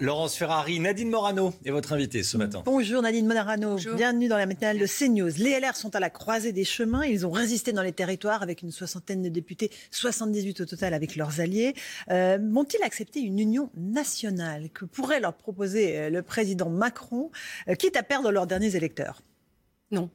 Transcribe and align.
Laurence 0.00 0.34
Ferrari, 0.34 0.80
Nadine 0.80 1.10
Morano 1.10 1.52
est 1.62 1.70
votre 1.70 1.92
invitée 1.92 2.22
ce 2.22 2.38
matin. 2.38 2.62
Bonjour 2.64 3.02
Nadine 3.02 3.26
Morano, 3.26 3.76
bienvenue 3.96 4.28
dans 4.28 4.38
la 4.38 4.46
matinale 4.46 4.78
de 4.78 4.86
CNews. 4.86 5.32
Les 5.36 5.60
LR 5.60 5.76
sont 5.76 5.94
à 5.94 6.00
la 6.00 6.08
croisée 6.08 6.52
des 6.52 6.64
chemins, 6.64 7.04
ils 7.04 7.26
ont 7.26 7.30
résisté 7.30 7.72
dans 7.72 7.82
les 7.82 7.92
territoires 7.92 8.42
avec 8.42 8.62
une 8.62 8.70
soixantaine 8.70 9.20
de 9.20 9.28
députés, 9.28 9.70
78 9.90 10.62
au 10.62 10.64
total 10.64 10.94
avec 10.94 11.16
leurs 11.16 11.40
alliés. 11.40 11.74
Euh, 12.10 12.38
Vont-ils 12.50 12.82
accepter 12.82 13.20
une 13.20 13.38
union 13.38 13.70
nationale 13.76 14.70
que 14.70 14.86
pourrait 14.86 15.20
leur 15.20 15.34
proposer 15.34 15.98
euh, 15.98 16.08
le 16.08 16.22
président 16.22 16.70
Macron, 16.70 17.30
euh, 17.68 17.74
quitte 17.74 17.96
à 17.96 18.02
perdre 18.02 18.30
leurs 18.32 18.46
derniers 18.46 18.76
électeurs? 18.76 19.20
Non. 19.90 20.08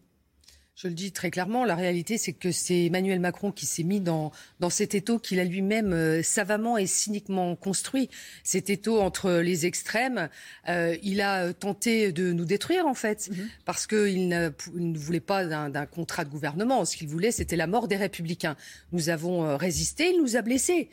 Je 0.75 0.89
le 0.89 0.93
dis 0.93 1.13
très 1.13 1.31
clairement, 1.31 1.63
la 1.63 1.75
réalité, 1.75 2.17
c'est 2.17 2.33
que 2.33 2.51
c'est 2.51 2.87
Emmanuel 2.87 3.21
Macron 3.21 3.53
qui 3.53 3.65
s'est 3.65 3.83
mis 3.83 4.01
dans, 4.01 4.33
dans 4.59 4.69
cet 4.69 4.93
étau 4.93 5.19
qu'il 5.19 5.39
a 5.39 5.45
lui-même 5.45 5.93
euh, 5.93 6.21
savamment 6.21 6.77
et 6.77 6.85
cyniquement 6.85 7.55
construit. 7.55 8.09
Cet 8.43 8.69
étau 8.69 8.99
entre 8.99 9.31
les 9.31 9.65
extrêmes, 9.65 10.27
euh, 10.67 10.97
il 11.01 11.21
a 11.21 11.53
tenté 11.53 12.11
de 12.11 12.33
nous 12.33 12.43
détruire, 12.43 12.87
en 12.87 12.93
fait, 12.93 13.29
mm-hmm. 13.29 13.47
parce 13.63 13.87
qu'il 13.87 14.27
ne, 14.27 14.49
ne, 14.73 14.97
voulait 14.97 15.21
pas 15.21 15.45
d'un 15.45 15.85
contrat 15.85 16.25
de 16.25 16.29
gouvernement. 16.29 16.83
Ce 16.83 16.97
qu'il 16.97 17.07
voulait, 17.07 17.31
c'était 17.31 17.55
la 17.55 17.67
mort 17.67 17.87
des 17.87 17.95
républicains. 17.95 18.57
Nous 18.91 19.07
avons 19.07 19.45
euh, 19.45 19.55
résisté, 19.55 20.11
il 20.13 20.21
nous 20.21 20.35
a 20.35 20.41
blessés, 20.41 20.89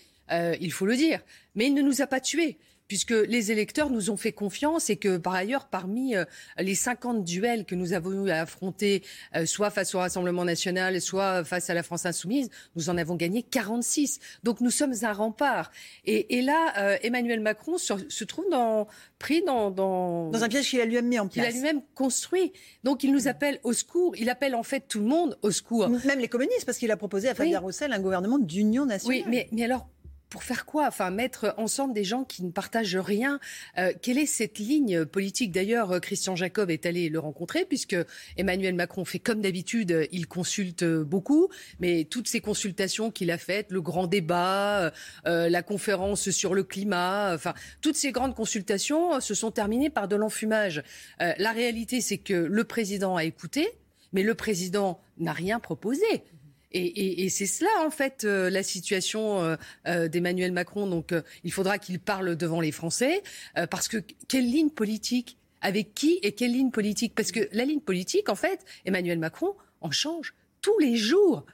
il 0.60 0.72
faut 0.72 0.86
le 0.86 0.96
dire, 0.96 1.20
mais 1.56 1.66
il 1.66 1.74
ne 1.74 1.82
nous 1.82 2.00
a 2.00 2.06
pas 2.06 2.20
tués 2.20 2.56
puisque 2.88 3.10
les 3.10 3.52
électeurs 3.52 3.90
nous 3.90 4.10
ont 4.10 4.16
fait 4.16 4.32
confiance 4.32 4.90
et 4.90 4.96
que 4.96 5.16
par 5.16 5.34
ailleurs, 5.34 5.66
parmi 5.66 6.14
euh, 6.14 6.24
les 6.58 6.74
50 6.74 7.24
duels 7.24 7.64
que 7.64 7.74
nous 7.74 7.92
avons 7.92 8.26
eu 8.26 8.30
à 8.30 8.42
affronter, 8.42 9.02
euh, 9.34 9.46
soit 9.46 9.70
face 9.70 9.94
au 9.94 9.98
Rassemblement 9.98 10.44
national, 10.44 11.00
soit 11.00 11.44
face 11.44 11.70
à 11.70 11.74
la 11.74 11.82
France 11.82 12.06
insoumise, 12.06 12.50
nous 12.76 12.90
en 12.90 12.98
avons 12.98 13.16
gagné 13.16 13.42
46. 13.42 14.20
Donc 14.42 14.60
nous 14.60 14.70
sommes 14.70 14.94
un 15.02 15.12
rempart. 15.12 15.70
Et, 16.04 16.42
là, 16.42 16.72
euh, 16.78 16.96
Emmanuel 17.02 17.40
Macron 17.40 17.78
se, 17.78 18.24
trouve 18.24 18.44
dans, 18.50 18.86
pris 19.18 19.42
dans, 19.42 19.70
dans... 19.70 20.30
Dans 20.30 20.44
un 20.44 20.48
piège 20.48 20.68
qu'il 20.68 20.80
a 20.80 20.84
lui-même 20.84 21.08
mis 21.08 21.18
en 21.18 21.28
place. 21.28 21.46
Il 21.46 21.48
a 21.48 21.52
lui-même 21.52 21.82
construit. 21.94 22.52
Donc 22.84 23.04
il 23.04 23.12
nous 23.12 23.28
appelle 23.28 23.60
au 23.62 23.72
secours. 23.72 24.16
Il 24.16 24.28
appelle 24.28 24.54
en 24.54 24.62
fait 24.62 24.86
tout 24.88 25.00
le 25.00 25.06
monde 25.06 25.38
au 25.42 25.50
secours. 25.50 25.88
Même 25.88 26.18
les 26.18 26.28
communistes, 26.28 26.64
parce 26.66 26.78
qu'il 26.78 26.90
a 26.90 26.96
proposé 26.96 27.28
à 27.28 27.34
Fabien 27.34 27.60
Roussel 27.60 27.92
un 27.92 28.00
gouvernement 28.00 28.38
d'union 28.38 28.86
nationale. 28.86 29.18
Oui, 29.18 29.24
mais, 29.28 29.48
mais 29.52 29.64
alors 29.64 29.88
pour 30.32 30.44
faire 30.44 30.64
quoi? 30.64 30.86
Enfin, 30.88 31.10
mettre 31.10 31.54
ensemble 31.58 31.92
des 31.92 32.04
gens 32.04 32.24
qui 32.24 32.42
ne 32.42 32.50
partagent 32.50 32.96
rien. 32.96 33.38
Euh, 33.76 33.92
quelle 34.00 34.16
est 34.16 34.24
cette 34.24 34.58
ligne 34.58 35.04
politique? 35.04 35.52
D'ailleurs, 35.52 35.92
euh, 35.92 36.00
Christian 36.00 36.36
Jacob 36.36 36.70
est 36.70 36.86
allé 36.86 37.10
le 37.10 37.18
rencontrer 37.18 37.66
puisque 37.66 37.94
Emmanuel 38.38 38.74
Macron 38.74 39.04
fait 39.04 39.18
comme 39.18 39.42
d'habitude, 39.42 40.08
il 40.10 40.26
consulte 40.26 40.84
beaucoup, 40.84 41.50
mais 41.80 42.04
toutes 42.04 42.28
ces 42.28 42.40
consultations 42.40 43.10
qu'il 43.10 43.30
a 43.30 43.36
faites, 43.36 43.70
le 43.70 43.82
grand 43.82 44.06
débat, 44.06 44.90
euh, 45.26 45.50
la 45.50 45.62
conférence 45.62 46.30
sur 46.30 46.54
le 46.54 46.64
climat, 46.64 47.34
enfin, 47.34 47.52
toutes 47.82 47.96
ces 47.96 48.10
grandes 48.10 48.34
consultations 48.34 49.20
se 49.20 49.34
sont 49.34 49.50
terminées 49.50 49.90
par 49.90 50.08
de 50.08 50.16
l'enfumage. 50.16 50.82
la 51.18 51.52
réalité, 51.52 52.00
c'est 52.00 52.16
que 52.16 52.32
le 52.32 52.64
président 52.64 53.16
a 53.16 53.24
écouté, 53.24 53.68
mais 54.14 54.22
le 54.22 54.34
président 54.34 54.98
n'a 55.18 55.32
rien 55.32 55.60
proposé. 55.60 56.24
Et, 56.74 57.28
c'est 57.28 57.46
cela, 57.46 57.70
en 57.84 57.90
fait, 57.90 58.24
euh, 58.24 58.50
la 58.50 58.62
situation 58.62 59.42
euh, 59.42 59.56
euh, 59.86 60.08
d'Emmanuel 60.08 60.52
Macron. 60.52 60.86
Donc, 60.86 61.14
il 61.44 61.52
faudra 61.52 61.78
qu'il 61.78 61.98
parle 62.00 62.36
devant 62.36 62.60
les 62.60 62.72
Français, 62.72 63.22
parce 63.70 63.88
que 63.88 63.98
quelle 64.28 64.50
ligne 64.50 64.70
politique 64.70 65.38
Avec 65.60 65.94
qui 65.94 66.18
et 66.22 66.32
quelle 66.32 66.52
ligne 66.52 66.70
politique? 66.70 67.14
Parce 67.14 67.32
que 67.32 67.48
la 67.52 67.64
ligne 67.64 67.80
politique, 67.80 68.28
en 68.28 68.34
fait, 68.34 68.64
Emmanuel 68.84 69.18
Macron 69.18 69.54
en 69.80 69.90
change 69.90 70.34
tous 70.60 70.78
les 70.78 70.96
jours. 70.96 71.44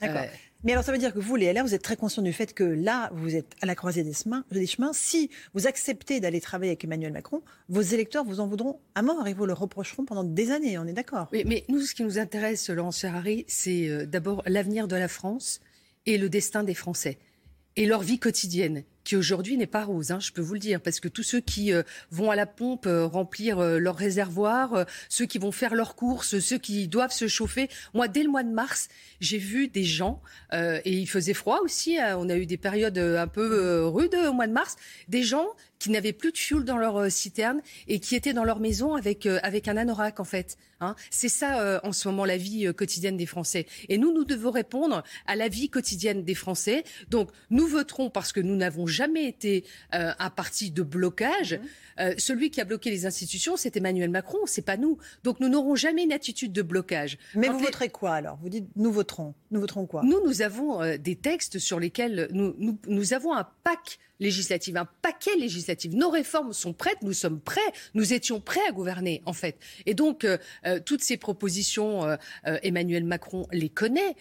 D'accord. 0.00 0.24
Mais 0.62 0.72
alors 0.72 0.84
ça 0.84 0.92
veut 0.92 0.98
dire 0.98 1.14
que 1.14 1.18
vous, 1.18 1.36
les 1.36 1.52
LR, 1.52 1.62
vous 1.62 1.74
êtes 1.74 1.82
très 1.82 1.96
conscients 1.96 2.22
du 2.22 2.34
fait 2.34 2.52
que 2.52 2.64
là, 2.64 3.10
vous 3.14 3.34
êtes 3.34 3.54
à 3.62 3.66
la 3.66 3.74
croisée 3.74 4.02
des 4.02 4.12
chemins. 4.12 4.44
Des 4.50 4.66
chemins. 4.66 4.92
Si 4.92 5.30
vous 5.54 5.66
acceptez 5.66 6.20
d'aller 6.20 6.40
travailler 6.40 6.72
avec 6.72 6.84
Emmanuel 6.84 7.12
Macron, 7.12 7.42
vos 7.68 7.80
électeurs 7.80 8.24
vous 8.24 8.40
en 8.40 8.46
voudront 8.46 8.78
à 8.94 9.02
mort 9.02 9.26
et 9.26 9.32
vous 9.32 9.46
le 9.46 9.54
reprocheront 9.54 10.04
pendant 10.04 10.24
des 10.24 10.50
années, 10.50 10.76
on 10.78 10.86
est 10.86 10.92
d'accord? 10.92 11.28
Oui, 11.32 11.44
mais 11.46 11.64
nous, 11.68 11.80
ce 11.80 11.94
qui 11.94 12.02
nous 12.02 12.18
intéresse, 12.18 12.68
Laurence 12.68 13.00
Ferrari, 13.00 13.46
c'est 13.48 13.88
euh, 13.88 14.04
d'abord 14.04 14.42
l'avenir 14.46 14.86
de 14.86 14.96
la 14.96 15.08
France 15.08 15.60
et 16.04 16.18
le 16.18 16.28
destin 16.28 16.62
des 16.62 16.74
Français 16.74 17.18
et 17.76 17.86
leur 17.86 18.02
vie 18.02 18.18
quotidienne 18.18 18.84
aujourd'hui 19.16 19.56
n'est 19.56 19.66
pas 19.66 19.84
rose, 19.84 20.10
hein, 20.10 20.20
je 20.20 20.32
peux 20.32 20.40
vous 20.40 20.54
le 20.54 20.60
dire, 20.60 20.80
parce 20.80 21.00
que 21.00 21.08
tous 21.08 21.22
ceux 21.22 21.40
qui 21.40 21.72
euh, 21.72 21.82
vont 22.10 22.30
à 22.30 22.36
la 22.36 22.46
pompe 22.46 22.86
euh, 22.86 23.06
remplir 23.06 23.58
euh, 23.58 23.78
leur 23.78 23.96
réservoir, 23.96 24.86
ceux 25.08 25.26
qui 25.26 25.38
vont 25.38 25.52
faire 25.52 25.74
leurs 25.74 25.94
courses, 25.94 26.38
ceux 26.38 26.58
qui 26.58 26.88
doivent 26.88 27.12
se 27.12 27.28
chauffer. 27.28 27.68
Moi, 27.94 28.08
dès 28.08 28.22
le 28.22 28.30
mois 28.30 28.42
de 28.42 28.50
mars, 28.50 28.88
j'ai 29.20 29.38
vu 29.38 29.68
des 29.68 29.84
gens, 29.84 30.20
et 30.52 30.92
il 30.92 31.06
faisait 31.06 31.34
froid 31.34 31.60
aussi, 31.62 31.98
hein, 31.98 32.16
on 32.18 32.28
a 32.28 32.36
eu 32.36 32.46
des 32.46 32.56
périodes 32.56 32.98
un 32.98 33.26
peu 33.26 33.84
rudes 33.86 34.14
au 34.14 34.32
mois 34.32 34.46
de 34.46 34.52
mars, 34.52 34.76
des 35.08 35.22
gens 35.22 35.46
qui 35.78 35.90
n'avaient 35.90 36.12
plus 36.12 36.32
de 36.32 36.36
fioul 36.36 36.64
dans 36.64 36.76
leur 36.76 37.10
citerne 37.10 37.60
et 37.88 38.00
qui 38.00 38.14
étaient 38.14 38.34
dans 38.34 38.44
leur 38.44 38.60
maison 38.60 38.94
avec, 38.94 39.26
avec 39.26 39.68
un 39.68 39.76
anorak, 39.76 40.20
en 40.20 40.24
fait. 40.24 40.58
Hein. 40.80 40.94
C'est 41.10 41.28
ça, 41.28 41.80
en 41.84 41.92
ce 41.92 42.08
moment, 42.08 42.24
la 42.24 42.36
vie 42.36 42.72
quotidienne 42.74 43.16
des 43.16 43.26
Français. 43.26 43.66
Et 43.88 43.96
nous, 43.96 44.12
nous 44.12 44.24
devons 44.24 44.50
répondre 44.50 45.02
à 45.26 45.36
la 45.36 45.48
vie 45.48 45.70
quotidienne 45.70 46.24
des 46.24 46.34
Français. 46.34 46.84
Donc, 47.08 47.30
nous 47.50 47.66
voterons 47.66 48.10
parce 48.10 48.32
que 48.32 48.40
nous 48.40 48.56
n'avons 48.56 48.86
jamais 48.86 48.99
été 49.16 49.64
euh, 49.94 50.12
un 50.18 50.30
parti 50.30 50.70
de 50.70 50.82
blocage. 50.82 51.54
Mhm. 51.54 51.68
Euh, 52.00 52.14
celui 52.18 52.50
qui 52.50 52.60
a 52.60 52.64
bloqué 52.64 52.90
les 52.90 53.06
institutions, 53.06 53.56
c'est 53.56 53.76
Emmanuel 53.76 54.10
Macron, 54.10 54.38
c'est 54.46 54.64
pas 54.64 54.76
nous. 54.76 54.98
Donc 55.22 55.40
nous 55.40 55.48
n'aurons 55.48 55.74
jamais 55.74 56.04
une 56.04 56.12
attitude 56.12 56.52
de 56.52 56.62
blocage. 56.62 57.18
Mais 57.34 57.48
vous 57.48 57.58
voterez 57.58 57.90
quoi 57.90 58.14
alors? 58.14 58.38
Vous 58.42 58.48
dites 58.48 58.68
nous 58.76 58.92
voterons. 58.92 59.34
Nous 59.50 59.60
voterons 59.60 59.86
quoi? 59.86 60.02
Nous, 60.04 60.24
nous 60.24 60.42
avons 60.42 60.82
euh, 60.82 60.96
des 60.96 61.16
textes 61.16 61.58
sur 61.58 61.78
lesquels 61.78 62.28
nous, 62.32 62.54
nous, 62.58 62.78
nous 62.86 63.12
avons 63.12 63.34
un 63.34 63.46
pack 63.64 63.98
législative, 64.20 64.76
un 64.76 64.88
paquet 65.02 65.34
législatif. 65.36 65.92
Nos 65.92 66.10
réformes 66.10 66.52
sont 66.52 66.72
prêtes, 66.72 67.02
nous 67.02 67.14
sommes 67.14 67.40
prêts, 67.40 67.60
nous 67.94 68.12
étions 68.12 68.40
prêts 68.40 68.60
à 68.68 68.72
gouverner 68.72 69.22
en 69.26 69.32
fait. 69.32 69.58
Et 69.86 69.94
donc 69.94 70.24
euh, 70.24 70.36
euh, 70.66 70.78
toutes 70.84 71.02
ces 71.02 71.16
propositions, 71.16 72.04
euh, 72.04 72.16
Emmanuel 72.62 73.04
Macron 73.04 73.48
les 73.50 73.70
connaît. 73.70 74.14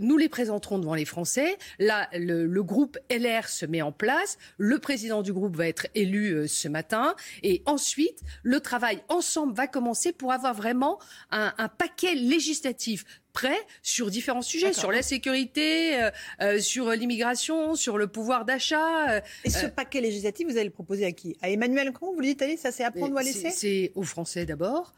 nous 0.00 0.16
les 0.16 0.28
présenterons 0.28 0.78
devant 0.78 0.94
les 0.94 1.04
Français. 1.04 1.56
Là, 1.78 2.08
le, 2.12 2.62
groupe 2.64 2.98
LR 3.10 3.48
se 3.48 3.66
met 3.66 3.82
en 3.82 3.92
place. 3.92 4.23
Le 4.58 4.78
président 4.78 5.22
du 5.22 5.32
groupe 5.32 5.56
va 5.56 5.68
être 5.68 5.86
élu 5.94 6.46
ce 6.48 6.68
matin. 6.68 7.14
Et 7.42 7.62
ensuite, 7.66 8.20
le 8.42 8.60
travail 8.60 9.02
ensemble 9.08 9.54
va 9.54 9.66
commencer 9.66 10.12
pour 10.12 10.32
avoir 10.32 10.54
vraiment 10.54 10.98
un, 11.30 11.52
un 11.58 11.68
paquet 11.68 12.14
législatif 12.14 13.04
prêt 13.34 13.58
sur 13.82 14.10
différents 14.10 14.42
sujets, 14.42 14.72
sur 14.72 14.92
la 14.92 15.02
sécurité, 15.02 16.00
euh, 16.00 16.10
euh, 16.40 16.60
sur 16.60 16.90
l'immigration, 16.90 17.74
sur 17.74 17.98
le 17.98 18.06
pouvoir 18.06 18.44
d'achat. 18.44 19.10
Euh, 19.10 19.20
Et 19.44 19.50
ce 19.50 19.66
paquet 19.66 20.00
législatif, 20.00 20.46
vous 20.46 20.56
allez 20.56 20.64
le 20.64 20.70
proposer 20.70 21.04
à 21.04 21.12
qui? 21.12 21.36
À 21.42 21.50
Emmanuel 21.50 21.86
Macron 21.86 22.14
Vous 22.14 22.20
lui 22.20 22.28
dites, 22.28 22.42
allez, 22.42 22.56
ça 22.56 22.70
c'est 22.70 22.84
à 22.84 22.90
prendre 22.90 23.12
ou 23.14 23.18
à 23.18 23.22
laisser? 23.22 23.50
C'est 23.50 23.92
aux 23.96 24.04
Français 24.04 24.46
d'abord, 24.46 24.94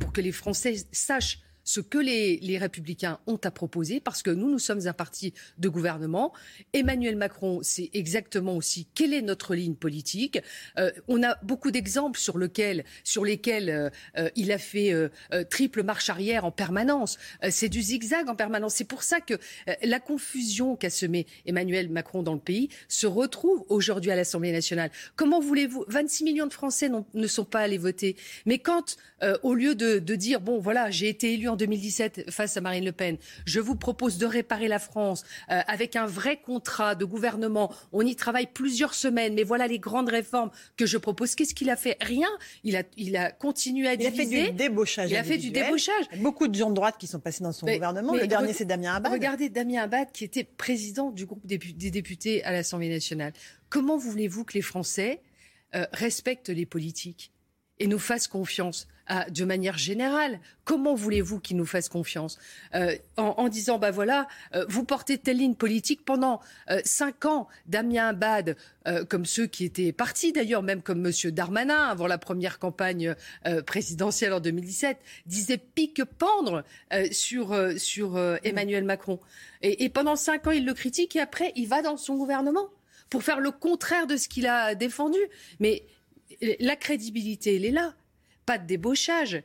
pour 0.00 0.12
que 0.12 0.20
les 0.20 0.32
Français 0.32 0.74
sachent 0.92 1.38
ce 1.66 1.80
que 1.80 1.98
les, 1.98 2.38
les, 2.38 2.56
républicains 2.56 3.18
ont 3.26 3.40
à 3.42 3.50
proposer, 3.50 4.00
parce 4.00 4.22
que 4.22 4.30
nous, 4.30 4.48
nous 4.48 4.60
sommes 4.60 4.86
un 4.86 4.92
parti 4.92 5.34
de 5.58 5.68
gouvernement. 5.68 6.32
Emmanuel 6.72 7.16
Macron 7.16 7.60
sait 7.62 7.90
exactement 7.92 8.56
aussi 8.56 8.86
quelle 8.94 9.12
est 9.12 9.20
notre 9.20 9.54
ligne 9.54 9.74
politique. 9.74 10.38
Euh, 10.78 10.92
on 11.08 11.22
a 11.24 11.36
beaucoup 11.42 11.72
d'exemples 11.72 12.18
sur, 12.18 12.38
sur 13.02 13.24
lesquels 13.24 13.70
euh, 13.70 13.90
euh, 14.16 14.30
il 14.36 14.52
a 14.52 14.58
fait 14.58 14.94
triple 15.50 15.82
marche 15.82 16.08
arrière 16.08 16.44
en 16.44 16.52
permanence. 16.52 17.18
c'est 17.50 17.68
du 17.68 17.82
zigzag 17.82 18.28
en 18.28 18.36
permanence. 18.36 18.74
C'est 18.74 18.84
pour 18.84 19.02
ça 19.02 19.20
que 19.20 19.34
la 19.82 19.98
confusion 19.98 20.76
qu'a 20.76 20.90
semé 20.90 21.26
Emmanuel 21.46 21.90
Macron 21.90 22.22
dans 22.22 22.34
le 22.34 22.40
pays 22.40 22.68
se 22.86 23.08
retrouve 23.08 23.64
aujourd'hui 23.68 24.12
à 24.12 24.16
l'Assemblée 24.16 24.52
nationale. 24.52 24.90
Comment 25.16 25.40
voulez-vous 25.40 25.84
26 25.88 26.24
millions 26.24 26.46
de 26.46 26.52
Français 26.52 26.88
ne 27.14 27.26
sont 27.26 27.44
pas 27.44 27.60
allés 27.60 27.78
voter. 27.78 28.16
Mais 28.44 28.58
quand, 28.58 28.96
au 29.42 29.54
lieu 29.54 29.74
de, 29.74 29.98
de 29.98 30.14
dire, 30.14 30.40
bon, 30.40 30.60
voilà, 30.60 30.90
j'ai 30.90 31.08
été 31.08 31.34
élu 31.34 31.48
en 31.48 31.55
2017 31.56 32.30
face 32.30 32.56
à 32.56 32.60
Marine 32.60 32.84
Le 32.84 32.92
Pen. 32.92 33.16
Je 33.44 33.60
vous 33.60 33.76
propose 33.76 34.18
de 34.18 34.26
réparer 34.26 34.68
la 34.68 34.78
France 34.78 35.24
euh, 35.50 35.60
avec 35.66 35.96
un 35.96 36.06
vrai 36.06 36.36
contrat 36.36 36.94
de 36.94 37.04
gouvernement. 37.04 37.72
On 37.92 38.02
y 38.02 38.16
travaille 38.16 38.46
plusieurs 38.46 38.94
semaines, 38.94 39.34
mais 39.34 39.44
voilà 39.44 39.66
les 39.66 39.78
grandes 39.78 40.08
réformes 40.08 40.50
que 40.76 40.86
je 40.86 40.98
propose. 40.98 41.34
Qu'est-ce 41.34 41.54
qu'il 41.54 41.70
a 41.70 41.76
fait? 41.76 41.96
Rien. 42.00 42.28
Il 42.64 42.76
a, 42.76 42.82
il 42.96 43.16
a 43.16 43.30
continué 43.30 43.88
à 43.88 43.96
diviser. 43.96 44.22
Il 44.22 44.40
a 44.40 44.44
fait 44.44 44.50
du 44.50 44.56
débauchage. 44.56 45.10
Il 45.10 45.16
a 45.16 45.24
fait 45.24 45.38
du 45.38 45.50
débauchage. 45.50 46.04
Beaucoup 46.18 46.48
de 46.48 46.54
gens 46.54 46.70
de 46.70 46.74
droite 46.74 46.96
qui 46.98 47.06
sont 47.06 47.20
passés 47.20 47.42
dans 47.42 47.52
son 47.52 47.66
gouvernement. 47.66 48.14
le 48.14 48.26
dernier, 48.26 48.52
c'est 48.52 48.64
Damien 48.64 48.94
Abad. 48.94 49.12
Regardez 49.12 49.48
Damien 49.48 49.82
Abad, 49.82 50.12
qui 50.12 50.24
était 50.24 50.44
président 50.44 51.10
du 51.10 51.26
groupe 51.26 51.46
des, 51.46 51.58
députés 51.58 52.44
à 52.44 52.52
l'Assemblée 52.52 52.88
nationale. 52.88 53.32
Comment 53.68 53.96
voulez-vous 53.96 54.44
que 54.44 54.54
les 54.54 54.62
Français 54.62 55.20
euh, 55.74 55.86
respectent 55.92 56.48
les 56.48 56.66
politiques? 56.66 57.32
Et 57.78 57.86
nous 57.86 57.98
fasse 57.98 58.28
confiance 58.28 58.88
de 59.30 59.44
manière 59.44 59.78
générale. 59.78 60.40
Comment 60.64 60.94
voulez-vous 60.94 61.38
qu'il 61.38 61.56
nous 61.56 61.66
fasse 61.66 61.88
confiance 61.88 62.38
euh, 62.74 62.96
en, 63.16 63.48
disant, 63.48 63.78
bah 63.78 63.90
voilà, 63.90 64.26
euh, 64.54 64.64
vous 64.68 64.84
portez 64.84 65.18
telle 65.18 65.38
ligne 65.38 65.54
politique 65.54 66.04
pendant 66.04 66.40
euh, 66.70 66.80
cinq 66.84 67.24
ans, 67.24 67.46
Damien 67.66 68.08
Abad, 68.08 68.56
comme 69.08 69.26
ceux 69.26 69.46
qui 69.46 69.64
étaient 69.64 69.90
partis 69.90 70.32
d'ailleurs, 70.32 70.62
même 70.62 70.80
comme 70.80 71.00
Monsieur 71.00 71.32
Darmanin 71.32 71.88
avant 71.88 72.06
la 72.06 72.18
première 72.18 72.60
campagne 72.60 73.16
présidentielle 73.66 74.32
en 74.32 74.38
2017, 74.38 74.96
disait 75.26 75.58
pique-pendre 75.58 76.62
sur, 77.10 77.56
sur 77.78 78.16
Emmanuel 78.44 78.84
Macron. 78.84 79.18
Et, 79.62 79.82
et 79.82 79.88
pendant 79.88 80.14
cinq 80.14 80.46
ans, 80.46 80.52
il 80.52 80.64
le 80.64 80.72
critique 80.72 81.16
et 81.16 81.20
après, 81.20 81.52
il 81.56 81.66
va 81.66 81.82
dans 81.82 81.96
son 81.96 82.14
gouvernement 82.14 82.68
pour 83.10 83.24
faire 83.24 83.40
le 83.40 83.50
contraire 83.50 84.06
de 84.06 84.16
ce 84.16 84.28
qu'il 84.28 84.46
a 84.46 84.76
défendu. 84.76 85.18
Mais 85.58 85.82
la 86.60 86.76
crédibilité, 86.76 87.56
elle 87.56 87.64
est 87.64 87.70
là 87.70 87.94
pas 88.46 88.58
de 88.58 88.66
débauchage. 88.66 89.42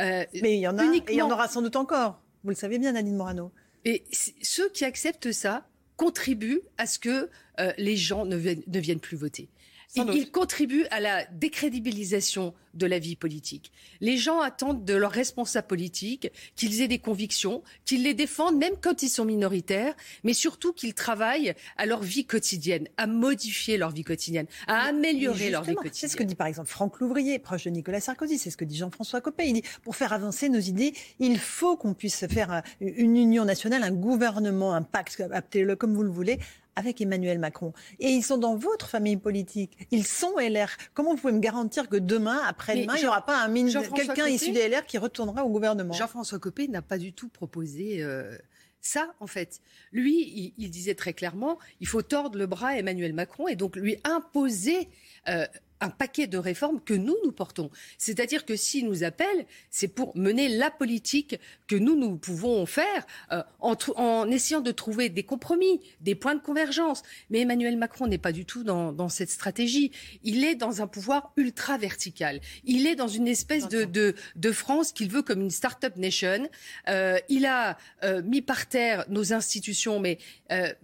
Euh, 0.00 0.24
Mais 0.40 0.54
il 0.54 0.60
y 0.60 0.68
en 0.68 0.78
a, 0.78 0.84
et 0.84 1.02
il 1.08 1.16
y 1.16 1.22
en 1.22 1.30
aura 1.30 1.48
sans 1.48 1.60
doute 1.60 1.76
encore. 1.76 2.22
Vous 2.44 2.50
le 2.50 2.56
savez 2.56 2.78
bien, 2.78 2.92
Nadine 2.92 3.16
Morano. 3.16 3.52
Et 3.84 4.04
ceux 4.42 4.68
qui 4.70 4.84
acceptent 4.84 5.32
ça 5.32 5.66
contribuent 5.96 6.62
à 6.78 6.86
ce 6.86 6.98
que 6.98 7.30
euh, 7.60 7.72
les 7.76 7.96
gens 7.96 8.24
ne 8.24 8.36
viennent 8.36 9.00
plus 9.00 9.16
voter. 9.16 9.48
Il, 9.94 10.30
contribue 10.30 10.84
à 10.90 11.00
la 11.00 11.24
décrédibilisation 11.26 12.54
de 12.74 12.86
la 12.86 12.98
vie 12.98 13.16
politique. 13.16 13.72
Les 14.00 14.18
gens 14.18 14.40
attendent 14.40 14.84
de 14.84 14.94
leurs 14.94 15.12
responsables 15.12 15.66
politiques 15.66 16.30
qu'ils 16.56 16.82
aient 16.82 16.88
des 16.88 16.98
convictions, 16.98 17.62
qu'ils 17.84 18.02
les 18.02 18.12
défendent 18.12 18.58
même 18.58 18.74
quand 18.80 19.02
ils 19.02 19.08
sont 19.08 19.24
minoritaires, 19.24 19.94
mais 20.24 20.34
surtout 20.34 20.72
qu'ils 20.72 20.92
travaillent 20.92 21.54
à 21.78 21.86
leur 21.86 22.02
vie 22.02 22.26
quotidienne, 22.26 22.88
à 22.98 23.06
modifier 23.06 23.78
leur 23.78 23.90
vie 23.90 24.04
quotidienne, 24.04 24.46
à 24.66 24.82
améliorer 24.82 25.50
leur 25.50 25.62
vie 25.62 25.74
quotidienne. 25.74 25.94
C'est 25.94 26.08
ce 26.08 26.16
que 26.16 26.22
dit 26.22 26.34
par 26.34 26.46
exemple 26.46 26.68
Franck 26.68 27.00
Louvrier, 27.00 27.38
proche 27.38 27.64
de 27.64 27.70
Nicolas 27.70 28.00
Sarkozy, 28.00 28.38
c'est 28.38 28.50
ce 28.50 28.56
que 28.56 28.64
dit 28.64 28.76
Jean-François 28.76 29.20
Copé. 29.20 29.46
Il 29.46 29.54
dit 29.54 29.62
pour 29.82 29.96
faire 29.96 30.12
avancer 30.12 30.48
nos 30.48 30.60
idées, 30.60 30.92
il 31.18 31.38
faut 31.38 31.76
qu'on 31.76 31.94
puisse 31.94 32.26
faire 32.26 32.62
une 32.80 33.16
union 33.16 33.44
nationale, 33.44 33.82
un 33.82 33.92
gouvernement, 33.92 34.74
un 34.74 34.82
pacte, 34.82 35.22
appelez-le 35.32 35.76
comme 35.76 35.94
vous 35.94 36.02
le 36.02 36.10
voulez, 36.10 36.38
avec 36.76 37.00
Emmanuel 37.00 37.38
Macron. 37.38 37.72
Et 37.98 38.10
ils 38.10 38.22
sont 38.22 38.38
dans 38.38 38.54
votre 38.54 38.88
famille 38.88 39.16
politique. 39.16 39.76
Ils 39.90 40.06
sont 40.06 40.38
LR. 40.38 40.68
Comment 40.94 41.14
vous 41.14 41.20
pouvez 41.20 41.32
me 41.32 41.40
garantir 41.40 41.88
que 41.88 41.96
demain, 41.96 42.40
après-demain, 42.46 42.94
il 42.96 43.02
n'y 43.02 43.08
aura 43.08 43.24
pas 43.24 43.42
un 43.42 43.48
quelqu'un 43.94 44.26
issu 44.28 44.52
des 44.52 44.68
LR 44.68 44.86
qui 44.86 44.98
retournera 44.98 45.44
au 45.44 45.50
gouvernement? 45.50 45.94
Jean-François 45.94 46.38
Copé 46.38 46.68
n'a 46.68 46.82
pas 46.82 46.98
du 46.98 47.12
tout 47.12 47.28
proposé. 47.28 48.02
Euh, 48.02 48.36
ça, 48.80 49.14
en 49.18 49.26
fait, 49.26 49.60
lui, 49.90 50.54
il, 50.56 50.70
disait 50.70 50.94
très 50.94 51.12
clairement, 51.12 51.58
il 51.80 51.88
faut 51.88 52.02
tordre 52.02 52.38
le 52.38 52.46
bras 52.46 52.68
à 52.68 52.76
Emmanuel 52.76 53.14
Macron 53.14 53.48
et 53.48 53.56
donc 53.56 53.74
lui 53.74 53.98
imposer 54.04 54.88
euh, 55.28 55.44
un 55.80 55.90
paquet 55.90 56.26
de 56.26 56.38
réformes 56.38 56.80
que 56.80 56.94
nous, 56.94 57.16
nous 57.24 57.32
portons. 57.32 57.70
C'est-à-dire 57.98 58.44
que 58.44 58.56
s'il 58.56 58.86
nous 58.86 59.04
appelle, 59.04 59.46
c'est 59.70 59.88
pour 59.88 60.16
mener 60.16 60.48
la 60.48 60.70
politique 60.70 61.38
que 61.66 61.76
nous, 61.76 61.96
nous 61.96 62.16
pouvons 62.16 62.64
faire 62.66 63.06
euh, 63.32 63.42
en, 63.60 64.30
essayant 64.30 64.60
de 64.60 64.70
trouver 64.70 65.08
des 65.08 65.22
compromis, 65.22 65.80
des 66.00 66.14
points 66.14 66.34
de 66.34 66.40
convergence. 66.40 67.02
Mais 67.30 67.40
Emmanuel 67.40 67.76
Macron 67.76 68.06
n'est 68.06 68.18
pas 68.18 68.32
du 68.32 68.44
tout 68.44 68.64
dans, 68.64 69.08
cette 69.08 69.30
stratégie. 69.30 69.92
Il 70.24 70.44
est 70.44 70.54
dans 70.54 70.82
un 70.82 70.86
pouvoir 70.86 71.32
ultra 71.36 71.78
vertical. 71.78 72.40
Il 72.64 72.86
est 72.86 72.96
dans 72.96 73.08
une 73.08 73.28
espèce 73.28 73.68
de, 73.68 73.84
de, 73.84 74.52
France 74.52 74.92
qu'il 74.92 75.10
veut 75.10 75.22
comme 75.22 75.42
une 75.42 75.50
start-up 75.50 75.96
nation. 75.96 76.48
Euh, 76.88 77.18
il 77.28 77.46
a 77.46 77.76
euh, 78.04 78.22
mis 78.22 78.42
par 78.42 78.68
terre 78.68 79.04
nos 79.08 79.32
institutions, 79.32 80.00
mais 80.00 80.18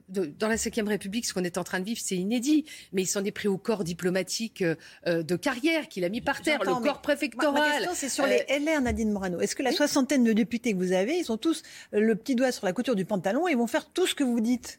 dans 0.09 0.49
la 0.49 0.57
Ve 0.57 0.89
République, 0.89 1.27
ce 1.27 1.33
qu'on 1.33 1.45
est 1.45 1.59
en 1.59 1.65
train 1.65 1.81
de 1.81 1.85
vivre, 1.85 2.01
c'est 2.03 2.17
inédit. 2.17 2.65
Mais 2.93 3.03
il 3.03 3.07
s'en 3.07 3.25
est 3.25 3.31
pris 3.31 3.49
au 3.49 3.57
corps 3.57 3.85
diplomatique 3.85 4.63
euh, 5.07 5.23
de 5.23 5.37
carrière 5.37 5.89
qu'il 5.89 6.05
a 6.05 6.09
mis 6.09 6.21
par 6.21 6.43
terre, 6.43 6.61
le 6.61 6.83
corps 6.83 7.03
préfectoral. 7.03 7.55
Ma, 7.55 7.77
question, 7.77 7.93
c'est 7.95 8.09
sur 8.09 8.27
les 8.27 8.45
euh, 8.51 8.59
LR, 8.59 8.81
Nadine 8.81 9.11
Morano. 9.11 9.41
Est-ce 9.41 9.55
que 9.55 9.63
la 9.63 9.73
soixantaine 9.73 10.25
de 10.25 10.33
députés 10.33 10.73
que 10.73 10.79
vous 10.79 10.93
avez, 10.93 11.19
ils 11.19 11.31
ont 11.33 11.39
tous 11.39 11.63
le 11.93 12.15
petit 12.15 12.35
doigt 12.35 12.53
sur 12.53 12.67
la 12.67 12.73
couture 12.73 12.95
du 12.95 13.05
pantalon 13.05 13.49
et 13.49 13.55
vont 13.55 13.67
faire 13.67 13.87
tout 13.87 14.07
ce 14.07 14.15
que 14.15 14.25
vous 14.25 14.41
dites? 14.41 14.79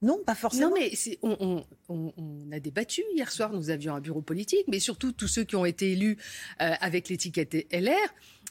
Non, 0.00 0.18
pas 0.24 0.36
forcément. 0.36 0.70
Non, 0.70 0.76
mais 0.78 0.92
on, 1.22 1.64
on, 1.88 2.52
a 2.52 2.60
débattu 2.60 3.02
hier 3.14 3.32
soir. 3.32 3.52
Nous 3.52 3.70
avions 3.70 3.94
un 3.94 4.00
bureau 4.00 4.22
politique, 4.22 4.64
mais 4.68 4.78
surtout 4.78 5.10
tous 5.10 5.26
ceux 5.26 5.42
qui 5.42 5.56
ont 5.56 5.64
été 5.64 5.92
élus 5.92 6.18
euh, 6.60 6.72
avec 6.80 7.08
l'étiquette 7.08 7.54
LR 7.72 7.96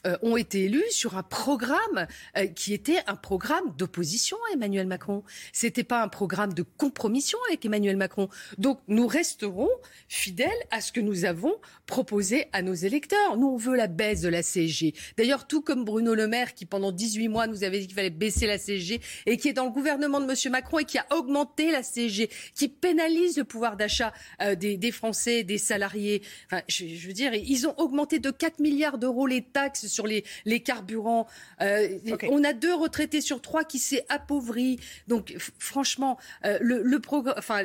euh, 0.06 0.16
ont 0.22 0.36
été 0.36 0.64
élus 0.64 0.84
sur 0.90 1.16
un 1.16 1.24
programme 1.24 2.06
euh, 2.36 2.46
qui 2.46 2.72
était 2.72 2.98
un 3.08 3.16
programme 3.16 3.74
d'opposition 3.76 4.36
à 4.48 4.54
Emmanuel 4.54 4.86
Macron. 4.86 5.24
C'était 5.52 5.82
pas 5.82 6.02
un 6.02 6.08
programme 6.08 6.54
de 6.54 6.62
compromission 6.62 7.38
avec 7.48 7.64
Emmanuel 7.64 7.96
Macron. 7.96 8.28
Donc 8.58 8.78
nous 8.86 9.08
resterons 9.08 9.68
fidèles 10.08 10.48
à 10.70 10.80
ce 10.80 10.92
que 10.92 11.00
nous 11.00 11.24
avons 11.24 11.54
proposé 11.86 12.46
à 12.52 12.62
nos 12.62 12.74
électeurs. 12.74 13.36
Nous 13.36 13.48
on 13.48 13.56
veut 13.56 13.74
la 13.74 13.88
baisse 13.88 14.20
de 14.20 14.28
la 14.28 14.42
CSG. 14.42 14.94
D'ailleurs 15.16 15.48
tout 15.48 15.62
comme 15.62 15.84
Bruno 15.84 16.14
Le 16.14 16.28
Maire 16.28 16.54
qui 16.54 16.64
pendant 16.64 16.92
18 16.92 17.28
mois 17.28 17.48
nous 17.48 17.64
avait 17.64 17.80
dit 17.80 17.86
qu'il 17.88 17.96
fallait 17.96 18.10
baisser 18.10 18.46
la 18.46 18.58
CSG 18.58 19.00
et 19.26 19.36
qui 19.36 19.48
est 19.48 19.52
dans 19.52 19.64
le 19.64 19.72
gouvernement 19.72 20.20
de 20.20 20.26
Monsieur 20.26 20.50
Macron 20.50 20.78
et 20.78 20.84
qui 20.84 20.98
a 20.98 21.06
augmenté 21.10 21.72
la 21.72 21.82
CSG, 21.82 22.30
qui 22.54 22.68
pénalise 22.68 23.36
le 23.36 23.44
pouvoir 23.44 23.76
d'achat 23.76 24.12
euh, 24.42 24.54
des, 24.54 24.92
Français, 24.92 25.42
des 25.42 25.58
salariés. 25.58 26.22
Enfin, 26.46 26.62
je, 26.68 26.86
je 26.86 27.06
veux 27.08 27.12
dire, 27.12 27.34
ils 27.34 27.66
ont 27.66 27.76
augmenté 27.78 28.20
de 28.20 28.30
4 28.30 28.60
milliards 28.60 28.98
d'euros 28.98 29.26
les 29.26 29.42
taxes 29.42 29.87
sur 29.88 30.06
les, 30.06 30.24
les 30.44 30.60
carburants. 30.60 31.26
Euh, 31.60 31.98
on 32.30 32.44
a 32.44 32.52
deux 32.52 32.74
retraités 32.74 33.20
sur 33.20 33.40
trois 33.40 33.64
qui 33.64 33.78
s'est 33.78 34.04
appauvri. 34.08 34.78
Donc 35.06 35.34
franchement, 35.58 36.18
euh, 36.44 36.58
le, 36.60 36.82
le, 36.82 37.00
enfin, 37.36 37.62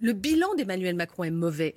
le 0.00 0.12
bilan 0.12 0.54
d'Emmanuel 0.54 0.94
Macron 0.94 1.24
est 1.24 1.30
mauvais. 1.30 1.74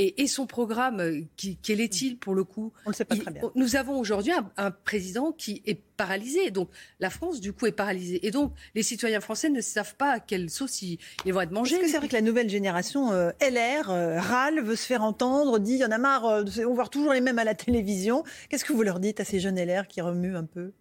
Et, 0.00 0.28
son 0.28 0.46
programme, 0.46 1.00
euh, 1.00 1.22
quel 1.60 1.80
est-il 1.80 2.18
pour 2.18 2.36
le 2.36 2.44
coup 2.44 2.72
On 2.86 2.90
ne 2.90 2.94
sait 2.94 3.04
pas 3.04 3.16
très 3.16 3.32
bien. 3.32 3.42
Nous 3.56 3.74
avons 3.74 3.98
aujourd'hui 3.98 4.32
un, 4.56 4.70
président 4.70 5.32
qui 5.32 5.60
est 5.66 5.80
paralysé. 5.96 6.52
Donc 6.52 6.70
la 7.00 7.10
France, 7.10 7.40
du 7.40 7.52
coup, 7.52 7.66
est 7.66 7.72
paralysée. 7.72 8.24
Et 8.24 8.30
donc 8.30 8.52
les 8.76 8.84
citoyens 8.84 9.20
français 9.20 9.50
ne 9.50 9.60
savent 9.60 9.96
pas 9.96 10.12
à 10.12 10.20
quelle 10.20 10.50
sauce 10.50 10.82
ils, 10.82 10.98
vont 11.26 11.40
être 11.40 11.50
mangés. 11.50 11.74
Est-ce 11.74 11.82
que 11.82 11.88
c'est 11.90 11.98
vrai 11.98 12.06
que 12.06 12.14
la 12.14 12.22
nouvelle 12.22 12.48
génération 12.48 13.10
euh, 13.10 13.30
LR, 13.40 13.90
euh, 13.90 14.20
râle, 14.20 14.60
veut 14.60 14.76
se 14.76 14.86
faire 14.86 15.02
entendre, 15.02 15.58
dit 15.58 15.72
il 15.72 15.78
y 15.78 15.84
en 15.84 15.90
a 15.90 15.98
marre, 15.98 16.44
on 16.58 16.74
voit 16.74 16.86
toujours 16.86 17.12
les 17.12 17.20
mêmes 17.20 17.40
à 17.40 17.44
la 17.44 17.56
télévision. 17.56 18.22
Qu'est-ce 18.48 18.64
que 18.64 18.72
vous 18.72 18.84
leur 18.84 19.00
dites 19.00 19.18
à 19.18 19.24
ces 19.24 19.40
jeunes 19.40 19.58
LR 19.58 19.88
qui 19.88 20.00
remuent 20.00 20.36
un 20.36 20.44
peu? 20.44 20.72